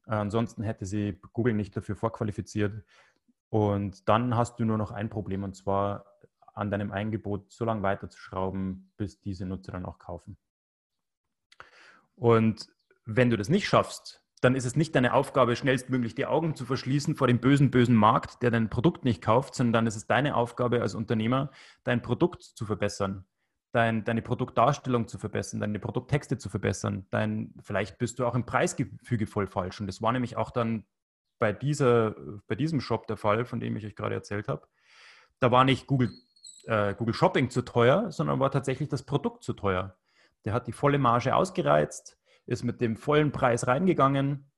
Äh, 0.07 0.11
ansonsten 0.11 0.63
hätte 0.63 0.87
sie 0.87 1.21
Google 1.33 1.55
nicht 1.55 1.77
dafür 1.77 1.97
vorqualifiziert. 1.97 2.85
Und 3.51 4.09
dann 4.09 4.37
hast 4.37 4.61
du 4.61 4.65
nur 4.65 4.79
noch 4.79 4.93
ein 4.93 5.11
Problem 5.11 5.43
und 5.43 5.57
zwar 5.57 6.05
an 6.55 6.71
deinem 6.71 6.93
Angebot 6.93 7.51
so 7.53 7.65
lange 7.65 7.83
weiterzuschrauben, 7.83 8.93
bis 8.97 9.21
diese 9.21 9.47
Nutzer 9.47 9.73
dann 9.73 9.87
auch 9.87 9.99
kaufen. 9.99 10.37
Und 12.15 12.69
wenn 13.05 13.31
du 13.31 13.37
das 13.37 13.49
nicht 13.49 13.67
schaffst, 13.67 14.23
dann 14.41 14.55
ist 14.55 14.65
es 14.65 14.77
nicht 14.77 14.95
deine 14.95 15.15
Aufgabe, 15.15 15.57
schnellstmöglich 15.57 16.15
die 16.15 16.27
Augen 16.27 16.55
zu 16.55 16.65
verschließen 16.65 17.17
vor 17.17 17.27
dem 17.27 17.41
bösen, 17.41 17.71
bösen 17.71 17.97
Markt, 17.97 18.43
der 18.43 18.51
dein 18.51 18.71
Produkt 18.71 19.05
nicht 19.05 19.23
kauft, 19.23 19.55
sondern 19.55 19.73
dann 19.73 19.87
ist 19.87 19.97
es 19.97 20.07
deine 20.07 20.37
Aufgabe 20.37 20.83
als 20.83 20.95
Unternehmer, 20.95 21.51
dein 21.85 22.03
Produkt 22.03 22.43
zu 22.43 22.67
verbessern, 22.67 23.25
dein, 23.73 24.05
deine 24.05 24.23
Produktdarstellung 24.23 25.09
zu 25.09 25.19
verbessern, 25.19 25.61
deine 25.61 25.79
Produkttexte 25.79 26.39
zu 26.39 26.49
verbessern. 26.49 27.07
Dein, 27.11 27.55
vielleicht 27.63 27.99
bist 27.99 28.19
du 28.19 28.27
auch 28.27 28.35
im 28.35 28.45
Preisgefüge 28.45 29.27
voll 29.27 29.47
falsch. 29.47 29.81
Und 29.81 29.87
das 29.87 30.03
war 30.03 30.13
nämlich 30.13 30.37
auch 30.37 30.51
dann 30.51 30.85
bei, 31.39 31.53
dieser, 31.53 32.15
bei 32.47 32.55
diesem 32.55 32.81
Shop 32.81 33.07
der 33.07 33.17
Fall, 33.17 33.45
von 33.45 33.61
dem 33.61 33.77
ich 33.77 33.87
euch 33.87 33.97
gerade 33.97 34.15
erzählt 34.15 34.49
habe. 34.49 34.67
Da 35.41 35.51
war 35.51 35.65
nicht 35.65 35.87
Google, 35.87 36.11
äh, 36.65 36.95
Google 36.95 37.15
Shopping 37.15 37.51
zu 37.51 37.63
teuer, 37.63 38.11
sondern 38.11 38.41
war 38.41 38.51
tatsächlich 38.51 38.89
das 38.89 39.05
Produkt 39.05 39.43
zu 39.43 39.53
teuer. 39.53 39.97
Der 40.45 40.53
hat 40.53 40.67
die 40.67 40.73
volle 40.73 40.99
Marge 40.99 41.35
ausgereizt 41.35 42.18
ist 42.49 42.65
mit 42.65 42.81
dem 42.81 42.97
vollen 42.97 43.31
Preis 43.31 43.67
reingegangen 43.67 44.51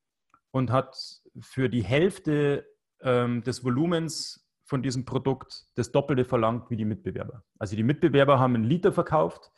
und 0.53 0.71
hat 0.71 0.97
für 1.41 1.69
die 1.69 1.83
Hälfte 1.83 2.67
ähm, 3.01 3.43
des 3.43 3.65
Volumens 3.65 4.49
von 4.63 4.83
diesem 4.83 5.05
Produkt 5.05 5.67
das 5.75 5.91
Doppelte 5.91 6.25
verlangt 6.25 6.71
wie 6.71 6.77
die 6.77 6.85
Mitbewerber. 6.85 7.43
Also 7.59 7.75
die 7.75 7.83
Mitbewerber 7.83 8.39
haben 8.39 8.55
einen 8.55 8.65
Liter 8.65 8.93
verkauft 8.93 9.51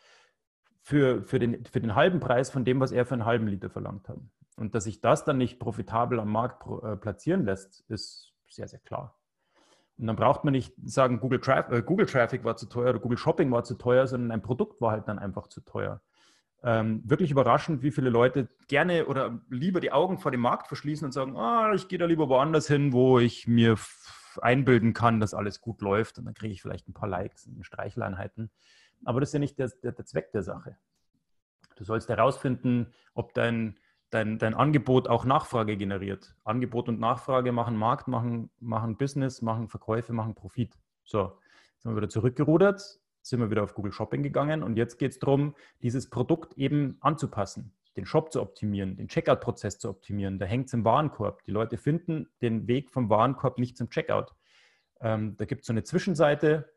für, 0.80 1.22
für, 1.24 1.38
den, 1.38 1.64
für 1.66 1.80
den 1.80 1.94
halben 1.94 2.20
Preis 2.20 2.50
von 2.50 2.64
dem, 2.64 2.80
was 2.80 2.90
er 2.90 3.04
für 3.04 3.14
einen 3.14 3.26
halben 3.26 3.46
Liter 3.46 3.68
verlangt 3.68 4.08
hat. 4.08 4.18
Und 4.56 4.74
dass 4.74 4.84
sich 4.84 5.02
das 5.02 5.24
dann 5.24 5.36
nicht 5.36 5.58
profitabel 5.58 6.18
am 6.18 6.32
Markt 6.32 6.66
äh, 6.82 6.96
platzieren 6.96 7.44
lässt, 7.44 7.84
ist 7.88 8.32
sehr, 8.48 8.66
sehr 8.66 8.80
klar. 8.80 9.18
Und 9.98 10.06
dann 10.06 10.16
braucht 10.16 10.44
man 10.44 10.52
nicht 10.52 10.74
sagen, 10.82 11.20
Google, 11.20 11.40
Traf 11.40 11.70
äh, 11.70 11.82
Google 11.82 12.06
Traffic 12.06 12.44
war 12.44 12.56
zu 12.56 12.66
teuer 12.66 12.90
oder 12.90 12.98
Google 12.98 13.18
Shopping 13.18 13.50
war 13.52 13.62
zu 13.64 13.74
teuer, 13.74 14.06
sondern 14.06 14.30
ein 14.30 14.42
Produkt 14.42 14.80
war 14.80 14.92
halt 14.92 15.06
dann 15.06 15.18
einfach 15.18 15.48
zu 15.48 15.60
teuer 15.60 16.00
ähm, 16.64 17.02
wirklich 17.04 17.30
überraschend, 17.30 17.82
wie 17.82 17.90
viele 17.90 18.10
Leute 18.10 18.48
gerne 18.68 19.06
oder 19.06 19.40
lieber 19.50 19.80
die 19.80 19.92
Augen 19.92 20.18
vor 20.18 20.30
dem 20.30 20.40
Markt 20.40 20.68
verschließen 20.68 21.06
und 21.06 21.12
sagen, 21.12 21.36
ah, 21.36 21.72
ich 21.74 21.88
gehe 21.88 21.98
da 21.98 22.06
lieber 22.06 22.28
woanders 22.28 22.68
hin, 22.68 22.92
wo 22.92 23.18
ich 23.18 23.48
mir 23.48 23.76
einbilden 24.40 24.92
kann, 24.92 25.20
dass 25.20 25.34
alles 25.34 25.60
gut 25.60 25.82
läuft 25.82 26.18
und 26.18 26.24
dann 26.24 26.34
kriege 26.34 26.52
ich 26.52 26.62
vielleicht 26.62 26.88
ein 26.88 26.94
paar 26.94 27.08
Likes 27.08 27.46
und 27.46 27.66
Streicheleinheiten. 27.66 28.50
Aber 29.04 29.20
das 29.20 29.30
ist 29.30 29.34
ja 29.34 29.38
nicht 29.40 29.58
der, 29.58 29.70
der, 29.82 29.92
der 29.92 30.06
Zweck 30.06 30.30
der 30.32 30.42
Sache. 30.42 30.76
Du 31.76 31.84
sollst 31.84 32.08
herausfinden, 32.08 32.92
ob 33.14 33.34
dein, 33.34 33.78
dein, 34.10 34.38
dein 34.38 34.54
Angebot 34.54 35.08
auch 35.08 35.24
Nachfrage 35.24 35.76
generiert. 35.76 36.36
Angebot 36.44 36.88
und 36.88 37.00
Nachfrage 37.00 37.50
machen 37.50 37.76
Markt, 37.76 38.06
machen, 38.06 38.50
machen 38.60 38.96
Business, 38.96 39.42
machen 39.42 39.68
Verkäufe, 39.68 40.12
machen 40.12 40.34
Profit. 40.34 40.78
So, 41.02 41.38
jetzt 41.72 41.82
sind 41.82 41.92
wir 41.92 41.96
wieder 41.96 42.08
zurückgerudert 42.08 43.01
sind 43.22 43.40
wir 43.40 43.50
wieder 43.50 43.62
auf 43.62 43.74
Google 43.74 43.92
Shopping 43.92 44.22
gegangen 44.22 44.62
und 44.62 44.76
jetzt 44.76 44.98
geht 44.98 45.12
es 45.12 45.18
darum, 45.18 45.54
dieses 45.80 46.10
Produkt 46.10 46.58
eben 46.58 46.98
anzupassen, 47.00 47.72
den 47.96 48.06
Shop 48.06 48.32
zu 48.32 48.42
optimieren, 48.42 48.96
den 48.96 49.08
Checkout-Prozess 49.08 49.78
zu 49.78 49.88
optimieren. 49.88 50.38
Da 50.38 50.46
hängt 50.46 50.66
es 50.66 50.74
im 50.74 50.84
Warenkorb. 50.84 51.44
Die 51.44 51.50
Leute 51.50 51.76
finden 51.76 52.28
den 52.40 52.66
Weg 52.66 52.90
vom 52.90 53.08
Warenkorb 53.08 53.58
nicht 53.58 53.76
zum 53.76 53.90
Checkout. 53.90 54.34
Ähm, 55.00 55.36
da 55.36 55.44
gibt 55.44 55.62
es 55.62 55.66
so 55.66 55.72
eine 55.72 55.84
Zwischenseite 55.84 56.72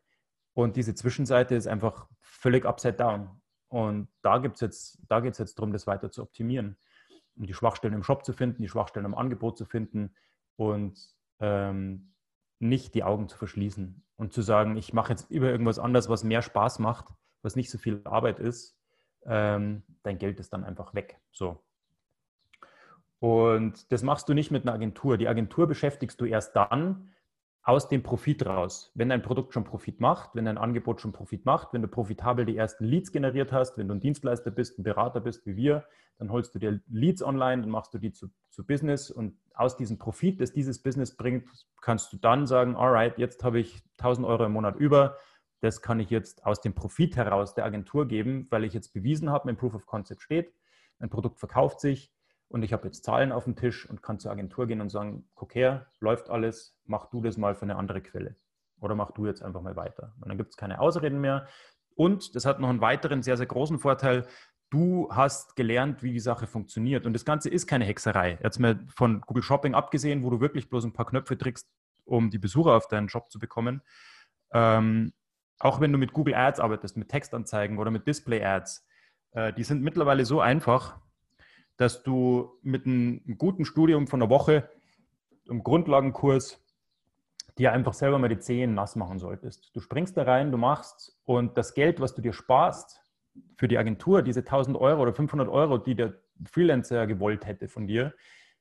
und 0.54 0.76
diese 0.76 0.94
Zwischenseite 0.94 1.54
ist 1.54 1.66
einfach 1.66 2.06
völlig 2.20 2.64
upside 2.64 2.94
down. 2.94 3.40
Und 3.68 4.08
da, 4.22 4.38
da 4.38 5.20
geht 5.20 5.32
es 5.32 5.38
jetzt 5.38 5.54
darum, 5.56 5.72
das 5.72 5.86
weiter 5.86 6.10
zu 6.10 6.22
optimieren, 6.22 6.76
um 7.36 7.46
die 7.46 7.54
Schwachstellen 7.54 7.94
im 7.94 8.02
Shop 8.02 8.24
zu 8.24 8.32
finden, 8.32 8.62
die 8.62 8.68
Schwachstellen 8.68 9.06
im 9.06 9.14
Angebot 9.14 9.58
zu 9.58 9.64
finden 9.64 10.14
und 10.56 10.98
ähm, 11.40 12.12
nicht 12.58 12.94
die 12.94 13.04
Augen 13.04 13.28
zu 13.28 13.36
verschließen 13.36 14.02
und 14.16 14.32
zu 14.32 14.42
sagen, 14.42 14.76
ich 14.76 14.92
mache 14.92 15.10
jetzt 15.10 15.30
über 15.30 15.50
irgendwas 15.50 15.78
anderes, 15.78 16.08
was 16.08 16.24
mehr 16.24 16.42
Spaß 16.42 16.78
macht, 16.78 17.06
was 17.42 17.56
nicht 17.56 17.70
so 17.70 17.78
viel 17.78 18.00
Arbeit 18.04 18.38
ist, 18.38 18.78
ähm, 19.26 19.82
dein 20.02 20.18
Geld 20.18 20.40
ist 20.40 20.52
dann 20.52 20.64
einfach 20.64 20.94
weg. 20.94 21.20
So. 21.32 21.62
Und 23.18 23.90
das 23.92 24.02
machst 24.02 24.28
du 24.28 24.34
nicht 24.34 24.50
mit 24.50 24.62
einer 24.62 24.74
Agentur. 24.74 25.16
Die 25.18 25.28
Agentur 25.28 25.66
beschäftigst 25.66 26.20
du 26.20 26.24
erst 26.24 26.54
dann, 26.56 27.10
aus 27.66 27.88
dem 27.88 28.04
Profit 28.04 28.46
raus. 28.46 28.92
Wenn 28.94 29.08
dein 29.08 29.22
Produkt 29.22 29.52
schon 29.52 29.64
Profit 29.64 30.00
macht, 30.00 30.36
wenn 30.36 30.44
dein 30.44 30.56
Angebot 30.56 31.00
schon 31.00 31.10
Profit 31.10 31.44
macht, 31.44 31.72
wenn 31.72 31.82
du 31.82 31.88
profitabel 31.88 32.46
die 32.46 32.56
ersten 32.56 32.84
Leads 32.84 33.10
generiert 33.10 33.50
hast, 33.50 33.76
wenn 33.76 33.88
du 33.88 33.94
ein 33.94 34.00
Dienstleister 34.00 34.52
bist, 34.52 34.78
ein 34.78 34.84
Berater 34.84 35.20
bist 35.20 35.44
wie 35.46 35.56
wir, 35.56 35.84
dann 36.16 36.30
holst 36.30 36.54
du 36.54 36.60
dir 36.60 36.80
Leads 36.86 37.24
online, 37.24 37.62
dann 37.62 37.70
machst 37.70 37.92
du 37.92 37.98
die 37.98 38.12
zu, 38.12 38.28
zu 38.50 38.64
Business 38.64 39.10
und 39.10 39.36
aus 39.56 39.76
diesem 39.76 39.98
Profit, 39.98 40.40
das 40.40 40.52
dieses 40.52 40.82
Business 40.82 41.16
bringt, 41.16 41.48
kannst 41.80 42.12
du 42.12 42.16
dann 42.16 42.46
sagen, 42.46 42.76
alright, 42.76 43.18
jetzt 43.18 43.42
habe 43.42 43.58
ich 43.58 43.82
1000 43.98 44.26
Euro 44.26 44.44
im 44.44 44.52
Monat 44.52 44.76
über, 44.76 45.16
das 45.60 45.82
kann 45.82 45.98
ich 45.98 46.10
jetzt 46.10 46.44
aus 46.44 46.60
dem 46.60 46.74
Profit 46.74 47.16
heraus 47.16 47.54
der 47.54 47.64
Agentur 47.64 48.06
geben, 48.06 48.46
weil 48.50 48.64
ich 48.64 48.74
jetzt 48.74 48.92
bewiesen 48.92 49.30
habe, 49.30 49.46
mein 49.46 49.56
Proof 49.56 49.74
of 49.74 49.86
Concept 49.86 50.22
steht, 50.22 50.52
mein 50.98 51.10
Produkt 51.10 51.38
verkauft 51.38 51.80
sich, 51.80 52.12
und 52.48 52.62
ich 52.62 52.72
habe 52.72 52.86
jetzt 52.86 53.04
Zahlen 53.04 53.32
auf 53.32 53.44
dem 53.44 53.56
Tisch 53.56 53.88
und 53.88 54.02
kann 54.02 54.18
zur 54.18 54.30
Agentur 54.30 54.66
gehen 54.66 54.80
und 54.80 54.88
sagen, 54.88 55.28
guck 55.34 55.54
her, 55.54 55.86
läuft 55.98 56.30
alles, 56.30 56.76
mach 56.84 57.06
du 57.06 57.20
das 57.20 57.36
mal 57.36 57.54
für 57.54 57.62
eine 57.62 57.76
andere 57.76 58.00
Quelle. 58.00 58.36
Oder 58.80 58.94
mach 58.94 59.10
du 59.12 59.26
jetzt 59.26 59.42
einfach 59.42 59.62
mal 59.62 59.76
weiter. 59.76 60.14
Und 60.20 60.28
dann 60.28 60.38
gibt 60.38 60.50
es 60.50 60.56
keine 60.56 60.80
Ausreden 60.80 61.20
mehr. 61.20 61.46
Und 61.94 62.34
das 62.36 62.44
hat 62.44 62.60
noch 62.60 62.68
einen 62.68 62.80
weiteren 62.80 63.22
sehr, 63.22 63.36
sehr 63.36 63.46
großen 63.46 63.78
Vorteil. 63.78 64.26
Du 64.70 65.08
hast 65.10 65.54
gelernt, 65.54 66.02
wie 66.02 66.12
die 66.12 66.20
Sache 66.20 66.46
funktioniert. 66.46 67.06
Und 67.06 67.12
das 67.12 67.24
Ganze 67.24 67.48
ist 67.48 67.66
keine 67.66 67.84
Hexerei. 67.84 68.38
Jetzt 68.42 68.58
mal 68.58 68.80
von 68.88 69.20
Google 69.20 69.42
Shopping 69.42 69.74
abgesehen, 69.74 70.24
wo 70.24 70.30
du 70.30 70.40
wirklich 70.40 70.68
bloß 70.68 70.84
ein 70.84 70.92
paar 70.92 71.06
Knöpfe 71.06 71.36
drückst, 71.36 71.68
um 72.04 72.30
die 72.30 72.38
Besucher 72.38 72.74
auf 72.74 72.88
deinen 72.88 73.08
Shop 73.08 73.30
zu 73.30 73.38
bekommen. 73.38 73.82
Ähm, 74.52 75.12
auch 75.58 75.80
wenn 75.80 75.92
du 75.92 75.98
mit 75.98 76.12
Google 76.12 76.34
Ads 76.34 76.60
arbeitest, 76.60 76.96
mit 76.96 77.08
Textanzeigen 77.08 77.78
oder 77.78 77.90
mit 77.90 78.06
Display 78.06 78.44
Ads, 78.44 78.86
äh, 79.32 79.52
die 79.52 79.62
sind 79.64 79.82
mittlerweile 79.82 80.24
so 80.24 80.40
einfach, 80.40 80.98
dass 81.76 82.02
du 82.02 82.58
mit 82.62 82.86
einem 82.86 83.22
guten 83.38 83.64
Studium 83.64 84.06
von 84.06 84.20
einer 84.20 84.30
Woche, 84.30 84.68
im 85.48 85.62
Grundlagenkurs, 85.62 86.60
dir 87.56 87.72
einfach 87.72 87.94
selber 87.94 88.18
mal 88.18 88.28
die 88.28 88.38
Zehen 88.38 88.74
nass 88.74 88.96
machen 88.96 89.18
solltest. 89.18 89.70
Du 89.74 89.80
springst 89.80 90.16
da 90.16 90.24
rein, 90.24 90.50
du 90.50 90.58
machst 90.58 91.16
und 91.24 91.56
das 91.56 91.74
Geld, 91.74 92.00
was 92.00 92.14
du 92.14 92.20
dir 92.20 92.32
sparst 92.32 93.00
für 93.56 93.68
die 93.68 93.78
Agentur, 93.78 94.22
diese 94.22 94.40
1000 94.40 94.76
Euro 94.76 95.02
oder 95.02 95.12
500 95.12 95.48
Euro, 95.48 95.78
die 95.78 95.94
der 95.94 96.14
Freelancer 96.44 97.06
gewollt 97.06 97.46
hätte 97.46 97.68
von 97.68 97.86
dir, 97.86 98.14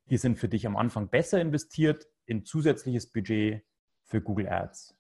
die 0.10 0.18
sind 0.18 0.38
für 0.38 0.48
dich 0.48 0.66
am 0.68 0.78
Anfang 0.78 1.10
besser 1.10 1.42
investiert 1.42 2.08
in 2.26 2.46
zusätzliches 2.46 3.12
Budget 3.12 3.64
für 4.04 4.22
Google 4.22 4.48
Ads. 4.48 4.96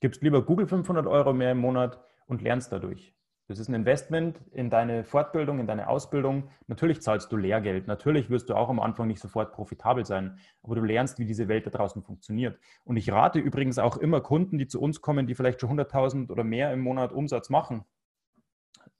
Gibst 0.00 0.22
lieber 0.22 0.44
Google 0.44 0.66
500 0.66 1.06
Euro 1.06 1.32
mehr 1.32 1.52
im 1.52 1.58
Monat 1.58 2.00
und 2.26 2.42
lernst 2.42 2.70
dadurch. 2.70 3.16
Das 3.48 3.60
ist 3.60 3.68
ein 3.68 3.74
Investment 3.74 4.40
in 4.50 4.70
deine 4.70 5.04
Fortbildung, 5.04 5.60
in 5.60 5.68
deine 5.68 5.88
Ausbildung. 5.88 6.50
Natürlich 6.66 7.00
zahlst 7.00 7.30
du 7.30 7.36
Lehrgeld. 7.36 7.86
Natürlich 7.86 8.28
wirst 8.28 8.48
du 8.48 8.54
auch 8.54 8.68
am 8.68 8.80
Anfang 8.80 9.06
nicht 9.06 9.20
sofort 9.20 9.52
profitabel 9.52 10.04
sein. 10.04 10.40
Aber 10.64 10.74
du 10.74 10.82
lernst, 10.82 11.20
wie 11.20 11.24
diese 11.24 11.46
Welt 11.46 11.64
da 11.64 11.70
draußen 11.70 12.02
funktioniert. 12.02 12.58
Und 12.82 12.96
ich 12.96 13.12
rate 13.12 13.38
übrigens 13.38 13.78
auch 13.78 13.98
immer 13.98 14.20
Kunden, 14.20 14.58
die 14.58 14.66
zu 14.66 14.80
uns 14.80 15.00
kommen, 15.00 15.28
die 15.28 15.36
vielleicht 15.36 15.60
schon 15.60 15.78
100.000 15.78 16.28
oder 16.30 16.42
mehr 16.42 16.72
im 16.72 16.80
Monat 16.80 17.12
Umsatz 17.12 17.48
machen, 17.48 17.84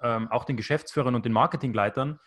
ähm, 0.01 0.29
auch 0.31 0.45
den 0.45 0.57
Geschäftsführern 0.57 1.15
und 1.15 1.25
den 1.25 1.33
Marketingleitern, 1.33 2.19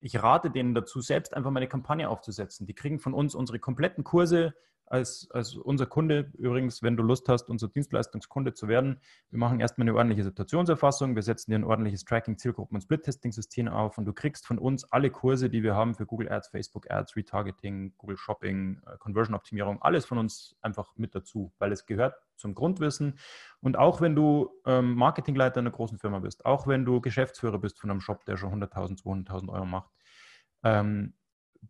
ich 0.00 0.22
rate 0.22 0.50
denen 0.50 0.74
dazu, 0.74 1.00
selbst 1.00 1.34
einfach 1.34 1.50
mal 1.50 1.60
eine 1.60 1.68
Kampagne 1.68 2.08
aufzusetzen. 2.08 2.66
Die 2.66 2.74
kriegen 2.74 2.98
von 2.98 3.14
uns 3.14 3.34
unsere 3.34 3.58
kompletten 3.58 4.04
Kurse 4.04 4.54
als, 4.86 5.28
als 5.32 5.54
unser 5.54 5.86
Kunde. 5.86 6.30
Übrigens, 6.38 6.82
wenn 6.82 6.96
du 6.96 7.02
Lust 7.02 7.28
hast, 7.28 7.50
unser 7.50 7.68
Dienstleistungskunde 7.68 8.54
zu 8.54 8.68
werden, 8.68 9.00
wir 9.30 9.38
machen 9.38 9.60
erstmal 9.60 9.88
eine 9.88 9.96
ordentliche 9.96 10.22
Situationserfassung, 10.22 11.14
wir 11.14 11.22
setzen 11.22 11.50
dir 11.50 11.58
ein 11.58 11.64
ordentliches 11.64 12.04
Tracking, 12.04 12.38
Zielgruppen 12.38 12.76
und 12.76 12.82
Split-Testing-System 12.82 13.68
auf 13.68 13.98
und 13.98 14.04
du 14.04 14.12
kriegst 14.12 14.46
von 14.46 14.58
uns 14.58 14.84
alle 14.92 15.10
Kurse, 15.10 15.50
die 15.50 15.62
wir 15.62 15.74
haben 15.74 15.94
für 15.94 16.06
Google 16.06 16.30
Ads, 16.30 16.48
Facebook 16.48 16.90
Ads, 16.90 17.16
Retargeting, 17.16 17.94
Google 17.98 18.16
Shopping, 18.16 18.80
äh, 18.86 18.96
Conversion-Optimierung, 18.98 19.82
alles 19.82 20.06
von 20.06 20.18
uns 20.18 20.56
einfach 20.62 20.92
mit 20.96 21.14
dazu, 21.14 21.52
weil 21.58 21.72
es 21.72 21.86
gehört 21.86 22.14
zum 22.36 22.54
Grundwissen. 22.54 23.18
Und 23.60 23.76
auch 23.76 24.00
wenn 24.00 24.14
du 24.14 24.50
ähm, 24.66 24.94
Marketingleiter 24.94 25.60
einer 25.60 25.70
großen 25.70 25.98
Firma 25.98 26.20
bist, 26.20 26.46
auch 26.46 26.66
wenn 26.66 26.84
du 26.84 27.00
Geschäftsführer 27.00 27.58
bist 27.58 27.80
von 27.80 27.90
einem 27.90 28.00
Shop, 28.00 28.24
der 28.24 28.36
schon 28.36 28.52
100.000, 28.62 29.02
200.000 29.02 29.48
Euro 29.48 29.66
macht, 29.66 29.90
ähm, 30.62 31.14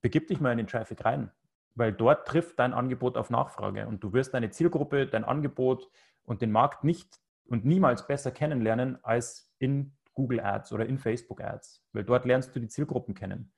begib 0.02 0.28
dich 0.28 0.40
mal 0.40 0.52
in 0.52 0.58
den 0.58 0.66
Traffic 0.66 1.04
rein 1.04 1.30
weil 1.76 1.92
dort 1.92 2.26
trifft 2.26 2.58
dein 2.58 2.72
Angebot 2.72 3.16
auf 3.16 3.30
Nachfrage 3.30 3.86
und 3.86 4.02
du 4.02 4.12
wirst 4.12 4.34
deine 4.34 4.50
Zielgruppe, 4.50 5.06
dein 5.06 5.24
Angebot 5.24 5.88
und 6.24 6.42
den 6.42 6.50
Markt 6.50 6.82
nicht 6.82 7.20
und 7.44 7.64
niemals 7.64 8.06
besser 8.06 8.32
kennenlernen 8.32 8.98
als 9.04 9.52
in 9.58 9.92
Google 10.14 10.40
Ads 10.40 10.72
oder 10.72 10.86
in 10.86 10.98
Facebook 10.98 11.42
Ads, 11.42 11.84
weil 11.92 12.04
dort 12.04 12.24
lernst 12.24 12.56
du 12.56 12.60
die 12.60 12.68
Zielgruppen 12.68 13.14
kennen. 13.14 13.52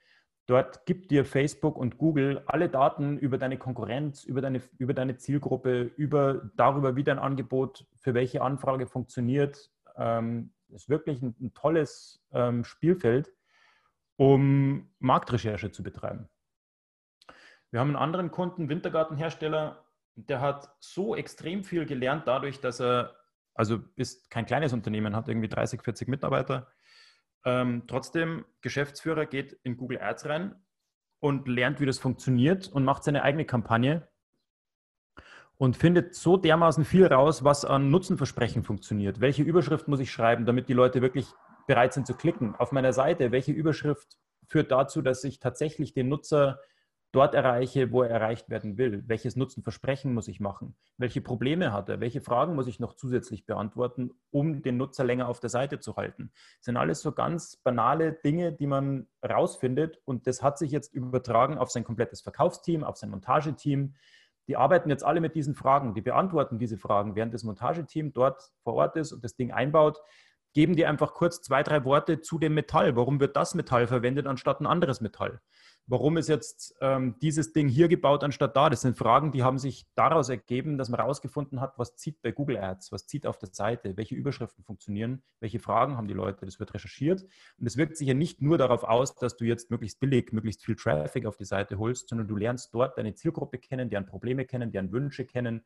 Dort 0.46 0.86
gibt 0.86 1.10
dir 1.10 1.24
Facebook 1.24 1.76
und 1.76 1.98
Google 1.98 2.42
alle 2.46 2.68
Daten 2.68 3.18
über 3.18 3.38
deine 3.38 3.58
Konkurrenz, 3.58 4.24
über 4.24 4.40
deine, 4.40 4.62
über 4.78 4.94
deine 4.94 5.16
Zielgruppe, 5.18 5.82
über 5.96 6.50
darüber, 6.56 6.96
wie 6.96 7.04
dein 7.04 7.18
Angebot 7.18 7.86
für 7.96 8.14
welche 8.14 8.40
Anfrage 8.42 8.86
funktioniert. 8.86 9.70
Ähm, 9.96 10.52
ist 10.70 10.88
wirklich 10.88 11.22
ein, 11.22 11.34
ein 11.40 11.52
tolles 11.52 12.24
ähm, 12.32 12.64
Spielfeld, 12.64 13.30
um 14.16 14.90
Marktrecherche 14.98 15.70
zu 15.70 15.82
betreiben. 15.82 16.28
Wir 17.70 17.80
haben 17.80 17.88
einen 17.88 17.96
anderen 17.96 18.30
Kunden, 18.30 18.68
Wintergartenhersteller, 18.68 19.84
der 20.14 20.40
hat 20.40 20.74
so 20.80 21.14
extrem 21.14 21.64
viel 21.64 21.86
gelernt 21.86 22.26
dadurch, 22.26 22.60
dass 22.60 22.80
er, 22.80 23.14
also 23.54 23.80
ist 23.96 24.30
kein 24.30 24.46
kleines 24.46 24.72
Unternehmen, 24.72 25.14
hat 25.14 25.28
irgendwie 25.28 25.48
30, 25.48 25.82
40 25.82 26.08
Mitarbeiter 26.08 26.68
ähm, 27.44 27.84
trotzdem, 27.86 28.44
Geschäftsführer 28.60 29.26
geht 29.26 29.58
in 29.62 29.76
Google 29.76 30.00
Ads 30.00 30.26
rein 30.26 30.54
und 31.20 31.48
lernt, 31.48 31.80
wie 31.80 31.86
das 31.86 31.98
funktioniert 31.98 32.68
und 32.68 32.84
macht 32.84 33.04
seine 33.04 33.22
eigene 33.22 33.44
Kampagne 33.44 34.08
und 35.56 35.76
findet 35.76 36.14
so 36.14 36.36
dermaßen 36.36 36.84
viel 36.84 37.06
raus, 37.06 37.44
was 37.44 37.64
an 37.64 37.90
Nutzenversprechen 37.90 38.64
funktioniert. 38.64 39.20
Welche 39.20 39.42
Überschrift 39.42 39.88
muss 39.88 40.00
ich 40.00 40.12
schreiben, 40.12 40.46
damit 40.46 40.68
die 40.68 40.74
Leute 40.74 41.00
wirklich 41.00 41.26
bereit 41.66 41.92
sind 41.94 42.06
zu 42.06 42.14
klicken? 42.14 42.54
Auf 42.54 42.72
meiner 42.72 42.92
Seite, 42.92 43.32
welche 43.32 43.52
Überschrift 43.52 44.18
führt 44.46 44.70
dazu, 44.70 45.02
dass 45.02 45.24
ich 45.24 45.40
tatsächlich 45.40 45.92
den 45.92 46.08
Nutzer 46.08 46.60
dort 47.12 47.34
erreiche, 47.34 47.90
wo 47.90 48.02
er 48.02 48.10
erreicht 48.10 48.50
werden 48.50 48.76
will. 48.76 49.02
Welches 49.06 49.34
Nutzenversprechen 49.34 50.12
muss 50.12 50.28
ich 50.28 50.40
machen? 50.40 50.76
Welche 50.98 51.20
Probleme 51.20 51.72
hat 51.72 51.88
er? 51.88 52.00
Welche 52.00 52.20
Fragen 52.20 52.54
muss 52.54 52.66
ich 52.66 52.80
noch 52.80 52.94
zusätzlich 52.94 53.46
beantworten, 53.46 54.10
um 54.30 54.62
den 54.62 54.76
Nutzer 54.76 55.04
länger 55.04 55.28
auf 55.28 55.40
der 55.40 55.50
Seite 55.50 55.80
zu 55.80 55.96
halten? 55.96 56.30
Das 56.58 56.66
sind 56.66 56.76
alles 56.76 57.00
so 57.00 57.12
ganz 57.12 57.56
banale 57.56 58.12
Dinge, 58.12 58.52
die 58.52 58.66
man 58.66 59.08
rausfindet 59.26 60.00
und 60.04 60.26
das 60.26 60.42
hat 60.42 60.58
sich 60.58 60.70
jetzt 60.70 60.92
übertragen 60.92 61.56
auf 61.56 61.70
sein 61.70 61.84
komplettes 61.84 62.20
Verkaufsteam, 62.20 62.84
auf 62.84 62.96
sein 62.96 63.10
Montageteam. 63.10 63.94
Die 64.46 64.56
arbeiten 64.56 64.90
jetzt 64.90 65.04
alle 65.04 65.20
mit 65.20 65.34
diesen 65.34 65.54
Fragen, 65.54 65.94
die 65.94 66.00
beantworten 66.02 66.58
diese 66.58 66.78
Fragen, 66.78 67.14
während 67.14 67.32
das 67.32 67.44
Montageteam 67.44 68.12
dort 68.12 68.50
vor 68.62 68.74
Ort 68.74 68.96
ist 68.96 69.12
und 69.12 69.24
das 69.24 69.34
Ding 69.34 69.50
einbaut 69.50 69.98
geben 70.54 70.76
die 70.76 70.86
einfach 70.86 71.14
kurz 71.14 71.42
zwei, 71.42 71.62
drei 71.62 71.84
Worte 71.84 72.20
zu 72.20 72.38
dem 72.38 72.54
Metall. 72.54 72.96
Warum 72.96 73.20
wird 73.20 73.36
das 73.36 73.54
Metall 73.54 73.86
verwendet 73.86 74.26
anstatt 74.26 74.60
ein 74.60 74.66
anderes 74.66 75.00
Metall? 75.00 75.40
Warum 75.90 76.18
ist 76.18 76.28
jetzt 76.28 76.76
ähm, 76.82 77.16
dieses 77.22 77.54
Ding 77.54 77.66
hier 77.66 77.88
gebaut 77.88 78.22
anstatt 78.22 78.54
da? 78.54 78.68
Das 78.68 78.82
sind 78.82 78.98
Fragen, 78.98 79.32
die 79.32 79.42
haben 79.42 79.58
sich 79.58 79.86
daraus 79.94 80.28
ergeben, 80.28 80.76
dass 80.76 80.90
man 80.90 81.00
herausgefunden 81.00 81.62
hat, 81.62 81.78
was 81.78 81.96
zieht 81.96 82.20
bei 82.20 82.30
Google 82.30 82.58
Ads, 82.58 82.92
was 82.92 83.06
zieht 83.06 83.26
auf 83.26 83.38
der 83.38 83.48
Seite, 83.52 83.96
welche 83.96 84.14
Überschriften 84.14 84.62
funktionieren, 84.62 85.22
welche 85.40 85.60
Fragen 85.60 85.96
haben 85.96 86.06
die 86.06 86.12
Leute. 86.12 86.44
Das 86.44 86.60
wird 86.60 86.74
recherchiert. 86.74 87.24
Und 87.58 87.66
es 87.66 87.78
wirkt 87.78 87.96
sich 87.96 88.06
ja 88.06 88.12
nicht 88.12 88.42
nur 88.42 88.58
darauf 88.58 88.84
aus, 88.84 89.14
dass 89.14 89.36
du 89.36 89.46
jetzt 89.46 89.70
möglichst 89.70 89.98
billig, 89.98 90.30
möglichst 90.30 90.62
viel 90.62 90.76
Traffic 90.76 91.24
auf 91.24 91.38
die 91.38 91.46
Seite 91.46 91.78
holst, 91.78 92.10
sondern 92.10 92.28
du 92.28 92.36
lernst 92.36 92.74
dort 92.74 92.98
deine 92.98 93.14
Zielgruppe 93.14 93.56
kennen, 93.56 93.88
deren 93.88 94.04
Probleme 94.04 94.44
kennen, 94.44 94.70
deren 94.70 94.92
Wünsche 94.92 95.24
kennen, 95.24 95.64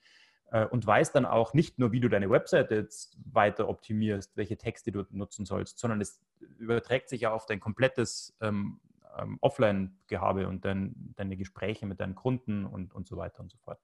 äh, 0.52 0.66
und 0.66 0.86
weißt 0.86 1.16
dann 1.16 1.26
auch 1.26 1.52
nicht 1.52 1.80
nur, 1.80 1.90
wie 1.90 2.00
du 2.00 2.08
deine 2.08 2.30
Webseite 2.30 2.76
jetzt 2.76 3.18
weiter 3.32 3.68
optimierst, 3.68 4.36
welche 4.36 4.56
Texte 4.56 4.92
du 4.92 5.04
nutzen 5.10 5.46
sollst, 5.46 5.80
sondern 5.80 6.00
es 6.00 6.20
überträgt 6.58 7.08
sich 7.08 7.22
ja 7.22 7.32
auf 7.32 7.46
dein 7.46 7.58
komplettes 7.58 8.36
ähm, 8.40 8.78
ähm, 9.18 9.38
Offline-Gehabe 9.40 10.48
und 10.48 10.64
dein, 10.64 11.14
deine 11.16 11.36
Gespräche 11.36 11.86
mit 11.86 12.00
deinen 12.00 12.14
Kunden 12.14 12.64
und, 12.64 12.94
und 12.94 13.06
so 13.06 13.16
weiter 13.16 13.40
und 13.40 13.50
so 13.50 13.58
fort. 13.58 13.78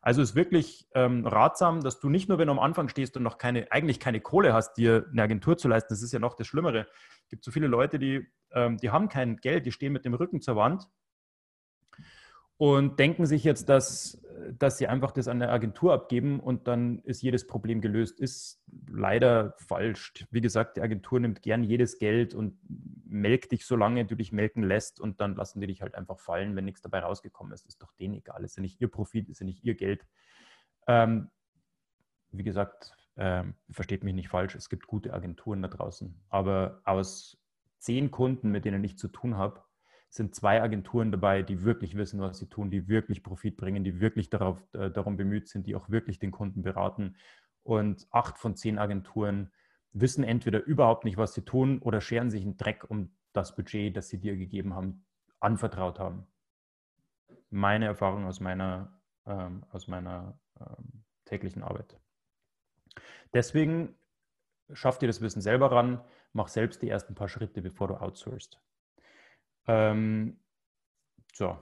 Also 0.00 0.22
ist 0.22 0.34
wirklich 0.34 0.88
ähm, 0.94 1.26
ratsam, 1.26 1.82
dass 1.82 2.00
du 2.00 2.08
nicht 2.08 2.28
nur, 2.28 2.38
wenn 2.38 2.46
du 2.46 2.52
am 2.52 2.58
Anfang 2.58 2.88
stehst 2.88 3.16
und 3.16 3.22
noch 3.22 3.38
keine, 3.38 3.70
eigentlich 3.72 4.00
keine 4.00 4.20
Kohle 4.20 4.52
hast, 4.52 4.74
dir 4.74 5.06
eine 5.10 5.22
Agentur 5.22 5.56
zu 5.56 5.68
leisten, 5.68 5.92
das 5.92 6.02
ist 6.02 6.12
ja 6.12 6.18
noch 6.18 6.34
das 6.34 6.46
Schlimmere. 6.46 6.86
Es 7.24 7.28
gibt 7.28 7.44
so 7.44 7.50
viele 7.50 7.66
Leute, 7.66 7.98
die, 7.98 8.26
ähm, 8.52 8.76
die 8.78 8.90
haben 8.90 9.08
kein 9.08 9.36
Geld, 9.36 9.66
die 9.66 9.72
stehen 9.72 9.92
mit 9.92 10.04
dem 10.04 10.14
Rücken 10.14 10.40
zur 10.40 10.56
Wand 10.56 10.88
und 12.60 12.98
denken 12.98 13.24
sich 13.24 13.42
jetzt, 13.42 13.70
dass, 13.70 14.20
dass 14.58 14.76
sie 14.76 14.86
einfach 14.86 15.12
das 15.12 15.28
an 15.28 15.40
eine 15.40 15.50
Agentur 15.50 15.94
abgeben 15.94 16.40
und 16.40 16.68
dann 16.68 16.98
ist 17.04 17.22
jedes 17.22 17.46
Problem 17.46 17.80
gelöst. 17.80 18.20
Ist 18.20 18.62
leider 18.86 19.54
falsch. 19.56 20.26
Wie 20.30 20.42
gesagt, 20.42 20.76
die 20.76 20.82
Agentur 20.82 21.20
nimmt 21.20 21.40
gern 21.40 21.64
jedes 21.64 21.98
Geld 21.98 22.34
und 22.34 22.58
melkt 23.06 23.52
dich, 23.52 23.64
solange 23.64 24.04
du 24.04 24.14
dich 24.14 24.30
melken 24.30 24.62
lässt 24.62 25.00
und 25.00 25.22
dann 25.22 25.36
lassen 25.36 25.62
die 25.62 25.68
dich 25.68 25.80
halt 25.80 25.94
einfach 25.94 26.18
fallen, 26.18 26.54
wenn 26.54 26.66
nichts 26.66 26.82
dabei 26.82 26.98
rausgekommen 26.98 27.54
ist. 27.54 27.66
Ist 27.66 27.80
doch 27.80 27.92
denen 27.92 28.12
egal. 28.12 28.44
Ist 28.44 28.58
ja 28.58 28.60
nicht 28.60 28.78
ihr 28.78 28.88
Profit, 28.88 29.30
ist 29.30 29.40
ja 29.40 29.46
nicht 29.46 29.64
ihr 29.64 29.74
Geld. 29.74 30.06
Ähm, 30.86 31.30
wie 32.30 32.44
gesagt, 32.44 32.94
ähm, 33.16 33.54
versteht 33.70 34.04
mich 34.04 34.12
nicht 34.14 34.28
falsch, 34.28 34.54
es 34.54 34.68
gibt 34.68 34.86
gute 34.86 35.14
Agenturen 35.14 35.62
da 35.62 35.68
draußen. 35.68 36.14
Aber 36.28 36.82
aus 36.84 37.38
zehn 37.78 38.10
Kunden, 38.10 38.50
mit 38.50 38.66
denen 38.66 38.84
ich 38.84 38.98
zu 38.98 39.08
tun 39.08 39.38
habe, 39.38 39.62
sind 40.10 40.34
zwei 40.34 40.60
Agenturen 40.60 41.12
dabei, 41.12 41.42
die 41.42 41.62
wirklich 41.62 41.96
wissen, 41.96 42.20
was 42.20 42.38
sie 42.38 42.48
tun, 42.48 42.70
die 42.70 42.88
wirklich 42.88 43.22
Profit 43.22 43.56
bringen, 43.56 43.84
die 43.84 44.00
wirklich 44.00 44.28
darauf, 44.28 44.62
äh, 44.74 44.90
darum 44.90 45.16
bemüht 45.16 45.48
sind, 45.48 45.66
die 45.66 45.76
auch 45.76 45.88
wirklich 45.88 46.18
den 46.18 46.32
Kunden 46.32 46.62
beraten. 46.62 47.16
Und 47.62 48.08
acht 48.10 48.36
von 48.36 48.56
zehn 48.56 48.78
Agenturen 48.78 49.52
wissen 49.92 50.24
entweder 50.24 50.64
überhaupt 50.64 51.04
nicht, 51.04 51.16
was 51.16 51.34
sie 51.34 51.44
tun 51.44 51.78
oder 51.78 52.00
scheren 52.00 52.30
sich 52.30 52.42
einen 52.42 52.56
Dreck 52.56 52.84
um 52.88 53.14
das 53.32 53.54
Budget, 53.54 53.96
das 53.96 54.08
sie 54.08 54.18
dir 54.18 54.36
gegeben 54.36 54.74
haben, 54.74 55.04
anvertraut 55.38 56.00
haben. 56.00 56.26
Meine 57.50 57.86
Erfahrung 57.86 58.26
aus 58.26 58.40
meiner, 58.40 59.00
ähm, 59.26 59.64
aus 59.70 59.86
meiner 59.86 60.38
ähm, 60.58 61.04
täglichen 61.24 61.62
Arbeit. 61.62 62.00
Deswegen 63.32 63.94
schaff 64.72 64.98
dir 64.98 65.06
das 65.06 65.20
Wissen 65.20 65.40
selber 65.40 65.70
ran, 65.70 66.00
mach 66.32 66.48
selbst 66.48 66.82
die 66.82 66.88
ersten 66.88 67.14
paar 67.14 67.28
Schritte, 67.28 67.62
bevor 67.62 67.86
du 67.86 67.94
outsourcest. 67.94 68.60
Ähm, 69.66 70.38
so. 71.32 71.58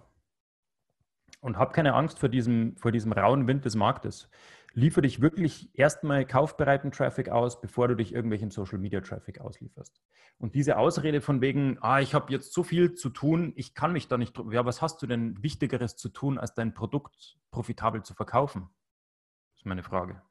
Und 1.40 1.56
hab 1.56 1.72
keine 1.72 1.94
Angst 1.94 2.18
vor 2.18 2.28
diesem, 2.28 2.76
vor 2.76 2.90
diesem 2.90 3.12
rauen 3.12 3.46
Wind 3.46 3.64
des 3.64 3.76
Marktes. 3.76 4.28
Liefer 4.74 5.02
dich 5.02 5.20
wirklich 5.20 5.70
erstmal 5.76 6.24
kaufbereiten 6.26 6.90
Traffic 6.90 7.28
aus, 7.30 7.60
bevor 7.60 7.88
du 7.88 7.96
dich 7.96 8.12
irgendwelchen 8.12 8.50
Social 8.50 8.78
Media 8.78 9.00
Traffic 9.00 9.40
auslieferst. 9.40 10.00
Und 10.38 10.54
diese 10.54 10.76
Ausrede 10.76 11.20
von 11.20 11.40
wegen, 11.40 11.78
ah, 11.80 12.00
ich 12.00 12.14
habe 12.14 12.32
jetzt 12.32 12.52
so 12.52 12.62
viel 12.62 12.94
zu 12.94 13.10
tun, 13.10 13.52
ich 13.56 13.74
kann 13.74 13.92
mich 13.92 14.08
da 14.08 14.18
nicht, 14.18 14.38
ja, 14.50 14.64
was 14.64 14.82
hast 14.82 15.02
du 15.02 15.06
denn 15.06 15.42
Wichtigeres 15.42 15.96
zu 15.96 16.08
tun, 16.10 16.38
als 16.38 16.54
dein 16.54 16.74
Produkt 16.74 17.38
profitabel 17.50 18.02
zu 18.02 18.14
verkaufen? 18.14 18.68
Das 19.54 19.62
ist 19.62 19.66
meine 19.66 19.82
Frage. 19.82 20.22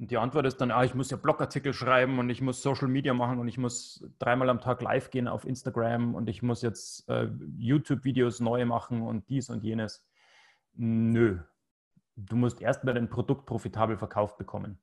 Und 0.00 0.10
die 0.10 0.16
Antwort 0.16 0.46
ist 0.46 0.56
dann, 0.62 0.70
ah, 0.70 0.82
ich 0.82 0.94
muss 0.94 1.10
ja 1.10 1.18
Blogartikel 1.18 1.74
schreiben 1.74 2.18
und 2.18 2.30
ich 2.30 2.40
muss 2.40 2.62
Social 2.62 2.88
Media 2.88 3.12
machen 3.12 3.38
und 3.38 3.48
ich 3.48 3.58
muss 3.58 4.02
dreimal 4.18 4.48
am 4.48 4.62
Tag 4.62 4.80
live 4.80 5.10
gehen 5.10 5.28
auf 5.28 5.44
Instagram 5.44 6.14
und 6.14 6.30
ich 6.30 6.42
muss 6.42 6.62
jetzt 6.62 7.06
äh, 7.10 7.28
YouTube-Videos 7.58 8.40
neu 8.40 8.64
machen 8.64 9.02
und 9.02 9.28
dies 9.28 9.50
und 9.50 9.62
jenes. 9.62 10.02
Nö. 10.72 11.40
Du 12.16 12.36
musst 12.36 12.62
erstmal 12.62 12.94
dein 12.94 13.10
Produkt 13.10 13.44
profitabel 13.44 13.98
verkauft 13.98 14.38
bekommen. 14.38 14.78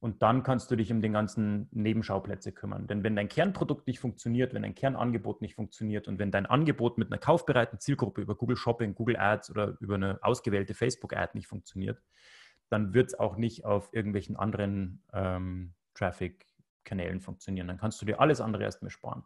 Und 0.00 0.22
dann 0.22 0.42
kannst 0.42 0.70
du 0.70 0.76
dich 0.76 0.90
um 0.90 1.02
den 1.02 1.12
ganzen 1.12 1.68
Nebenschauplätze 1.70 2.52
kümmern. 2.52 2.86
Denn 2.86 3.02
wenn 3.02 3.16
dein 3.16 3.28
Kernprodukt 3.28 3.86
nicht 3.86 4.00
funktioniert, 4.00 4.54
wenn 4.54 4.62
dein 4.62 4.74
Kernangebot 4.74 5.42
nicht 5.42 5.56
funktioniert 5.56 6.08
und 6.08 6.18
wenn 6.18 6.30
dein 6.30 6.46
Angebot 6.46 6.96
mit 6.96 7.12
einer 7.12 7.18
kaufbereiten 7.18 7.80
Zielgruppe 7.80 8.22
über 8.22 8.34
Google 8.34 8.56
Shopping, 8.56 8.94
Google 8.94 9.18
Ads 9.18 9.50
oder 9.50 9.76
über 9.80 9.96
eine 9.96 10.18
ausgewählte 10.22 10.72
Facebook-Ad 10.72 11.32
nicht 11.34 11.48
funktioniert, 11.48 12.02
dann 12.74 12.92
wird 12.92 13.06
es 13.06 13.18
auch 13.18 13.36
nicht 13.36 13.64
auf 13.64 13.94
irgendwelchen 13.94 14.34
anderen 14.34 15.00
ähm, 15.12 15.74
Traffic-Kanälen 15.94 17.20
funktionieren. 17.20 17.68
Dann 17.68 17.78
kannst 17.78 18.02
du 18.02 18.06
dir 18.06 18.20
alles 18.20 18.40
andere 18.40 18.64
erstmal 18.64 18.90
sparen. 18.90 19.22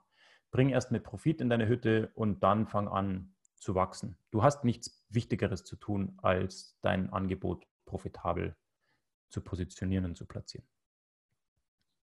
Bring 0.51 0.69
erstmal 0.69 1.01
Profit 1.01 1.41
in 1.41 1.49
deine 1.49 1.67
Hütte 1.67 2.13
und 2.15 2.43
dann 2.43 2.67
fang 2.67 2.89
an 2.89 3.35
zu 3.57 3.75
wachsen. 3.75 4.19
Du 4.31 4.43
hast 4.43 4.65
nichts 4.65 5.03
Wichtigeres 5.09 5.65
zu 5.65 5.77
tun, 5.77 6.19
als 6.23 6.79
dein 6.83 7.11
Angebot 7.11 7.67
profitabel 7.87 8.55
zu 9.31 9.41
positionieren 9.41 10.05
und 10.05 10.17
zu 10.17 10.27
platzieren. 10.27 10.69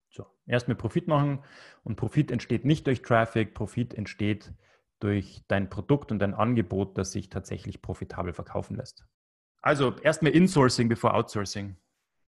So, 0.10 0.26
erstmal 0.48 0.78
Profit 0.78 1.08
machen 1.08 1.44
und 1.84 1.96
Profit 1.96 2.32
entsteht 2.32 2.66
nicht 2.66 2.88
durch 2.88 3.04
Traffic, 3.04 3.54
Profit 3.54 3.94
entsteht 3.94 4.52
durch 5.00 5.44
dein 5.48 5.70
Produkt 5.70 6.12
und 6.12 6.18
dein 6.18 6.34
Angebot, 6.34 6.98
das 6.98 7.12
sich 7.12 7.30
tatsächlich 7.30 7.84
profitabel 7.84 8.34
verkaufen 8.34 8.78
lässt. 8.78 9.06
Also 9.66 9.96
erstmal 10.04 10.32
Insourcing 10.34 10.88
bevor 10.90 11.16
Outsourcing. 11.16 11.76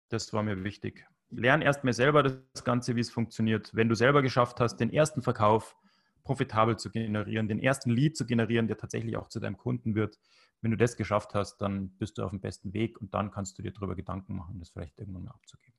Das 0.08 0.32
war 0.32 0.42
mir 0.42 0.64
wichtig. 0.64 1.06
Lern 1.30 1.62
erstmal 1.62 1.92
selber 1.92 2.24
das 2.24 2.64
Ganze, 2.64 2.96
wie 2.96 3.00
es 3.00 3.10
funktioniert. 3.10 3.70
Wenn 3.72 3.88
du 3.88 3.94
selber 3.94 4.22
geschafft 4.22 4.58
hast, 4.58 4.78
den 4.78 4.92
ersten 4.92 5.22
Verkauf 5.22 5.76
profitabel 6.24 6.76
zu 6.76 6.90
generieren, 6.90 7.46
den 7.46 7.60
ersten 7.60 7.90
Lead 7.90 8.16
zu 8.16 8.26
generieren, 8.26 8.66
der 8.66 8.76
tatsächlich 8.76 9.16
auch 9.16 9.28
zu 9.28 9.38
deinem 9.38 9.56
Kunden 9.56 9.94
wird. 9.94 10.18
Wenn 10.62 10.72
du 10.72 10.76
das 10.76 10.96
geschafft 10.96 11.34
hast, 11.34 11.58
dann 11.58 11.90
bist 11.90 12.18
du 12.18 12.24
auf 12.24 12.30
dem 12.30 12.40
besten 12.40 12.74
Weg 12.74 13.00
und 13.00 13.14
dann 13.14 13.30
kannst 13.30 13.56
du 13.56 13.62
dir 13.62 13.70
darüber 13.70 13.94
Gedanken 13.94 14.34
machen, 14.34 14.58
das 14.58 14.70
vielleicht 14.70 14.98
irgendwann 14.98 15.26
mal 15.26 15.30
abzugeben. 15.30 15.78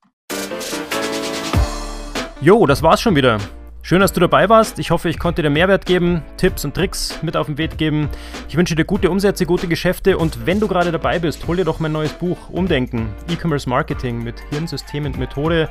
Jo, 2.40 2.66
das 2.68 2.82
war's 2.82 3.02
schon 3.02 3.18
wieder. 3.18 3.38
Schön, 3.82 4.02
dass 4.02 4.14
du 4.14 4.20
dabei 4.20 4.50
warst. 4.50 4.78
Ich 4.78 4.92
hoffe, 4.92 5.10
ich 5.10 5.18
konnte 5.18 5.42
dir 5.42 5.50
Mehrwert 5.50 5.86
geben, 5.86 6.22
Tipps 6.38 6.64
und 6.64 6.76
Tricks 6.76 7.18
mit 7.24 7.36
auf 7.36 7.48
den 7.48 7.58
Weg 7.58 7.78
geben. 7.78 8.10
Ich 8.48 8.56
wünsche 8.56 8.76
dir 8.76 8.86
gute 8.86 9.10
Umsätze, 9.10 9.46
gute 9.46 9.68
Geschäfte 9.68 10.18
und 10.18 10.46
wenn 10.46 10.60
du 10.60 10.68
gerade 10.68 10.92
dabei 10.92 11.18
bist, 11.18 11.48
hol 11.48 11.56
dir 11.56 11.66
doch 11.66 11.80
mein 11.80 11.94
neues 11.94 12.14
Buch 12.14 12.50
Umdenken, 12.50 13.10
E-Commerce 13.30 13.68
Marketing 13.68 14.22
mit 14.22 14.36
Hirnsystem 14.52 15.06
und 15.06 15.18
Methode. 15.18 15.70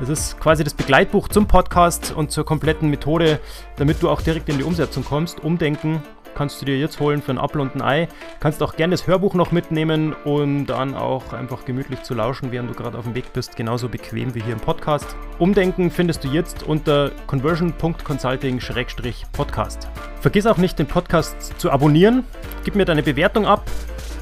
Das 0.00 0.08
ist 0.08 0.40
quasi 0.40 0.64
das 0.64 0.72
Begleitbuch 0.72 1.28
zum 1.28 1.46
Podcast 1.46 2.12
und 2.12 2.30
zur 2.30 2.46
kompletten 2.46 2.88
Methode, 2.88 3.40
damit 3.76 4.02
du 4.02 4.08
auch 4.08 4.22
direkt 4.22 4.48
in 4.48 4.58
die 4.58 4.64
Umsetzung 4.64 5.04
kommst. 5.04 5.40
Umdenken 5.40 6.00
kannst 6.34 6.60
du 6.60 6.66
dir 6.66 6.78
jetzt 6.78 7.00
holen 7.00 7.22
für 7.22 7.32
ein 7.32 7.38
Apfel 7.38 7.60
und 7.60 7.74
ein 7.74 7.82
Ei. 7.82 8.08
Kannst 8.40 8.62
auch 8.62 8.76
gerne 8.76 8.92
das 8.92 9.06
Hörbuch 9.06 9.34
noch 9.34 9.52
mitnehmen 9.52 10.14
und 10.24 10.66
dann 10.66 10.94
auch 10.94 11.32
einfach 11.32 11.64
gemütlich 11.64 12.02
zu 12.02 12.14
lauschen, 12.14 12.52
während 12.52 12.68
du 12.70 12.74
gerade 12.74 12.98
auf 12.98 13.04
dem 13.04 13.14
Weg 13.14 13.32
bist. 13.32 13.56
Genauso 13.56 13.88
bequem 13.88 14.34
wie 14.34 14.42
hier 14.42 14.52
im 14.54 14.60
Podcast. 14.60 15.16
Umdenken 15.38 15.90
findest 15.90 16.24
du 16.24 16.28
jetzt 16.28 16.62
unter 16.62 17.10
conversion.consulting-podcast. 17.26 19.88
Vergiss 20.20 20.46
auch 20.46 20.58
nicht, 20.58 20.78
den 20.78 20.86
Podcast 20.86 21.58
zu 21.58 21.70
abonnieren. 21.70 22.24
Gib 22.64 22.74
mir 22.74 22.84
deine 22.84 23.02
Bewertung 23.02 23.46
ab. 23.46 23.64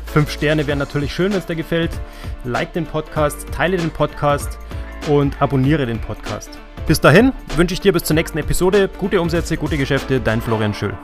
Fünf 0.07 0.31
Sterne 0.31 0.67
wären 0.67 0.79
natürlich 0.79 1.15
schön, 1.15 1.33
wenn 1.33 1.41
es 1.41 1.47
dir 1.47 1.57
gefällt. 1.57 1.91
Like 2.45 2.73
den 2.73 2.87
Podcast, 2.87 3.47
teile 3.53 3.77
den 3.77 3.91
Podcast 3.91 4.59
und 5.09 5.41
abonniere 5.43 5.87
den 5.87 6.01
Podcast. 6.01 6.59
Bis 6.87 7.01
dahin 7.01 7.33
wünsche 7.57 7.75
ich 7.75 7.81
dir 7.81 7.93
bis 7.93 8.05
zur 8.05 8.15
nächsten 8.15 8.39
Episode 8.39 8.89
gute 8.99 9.21
Umsätze, 9.21 9.57
gute 9.57 9.77
Geschäfte, 9.77 10.21
dein 10.21 10.41
Florian 10.41 10.73
Schül. 10.73 10.95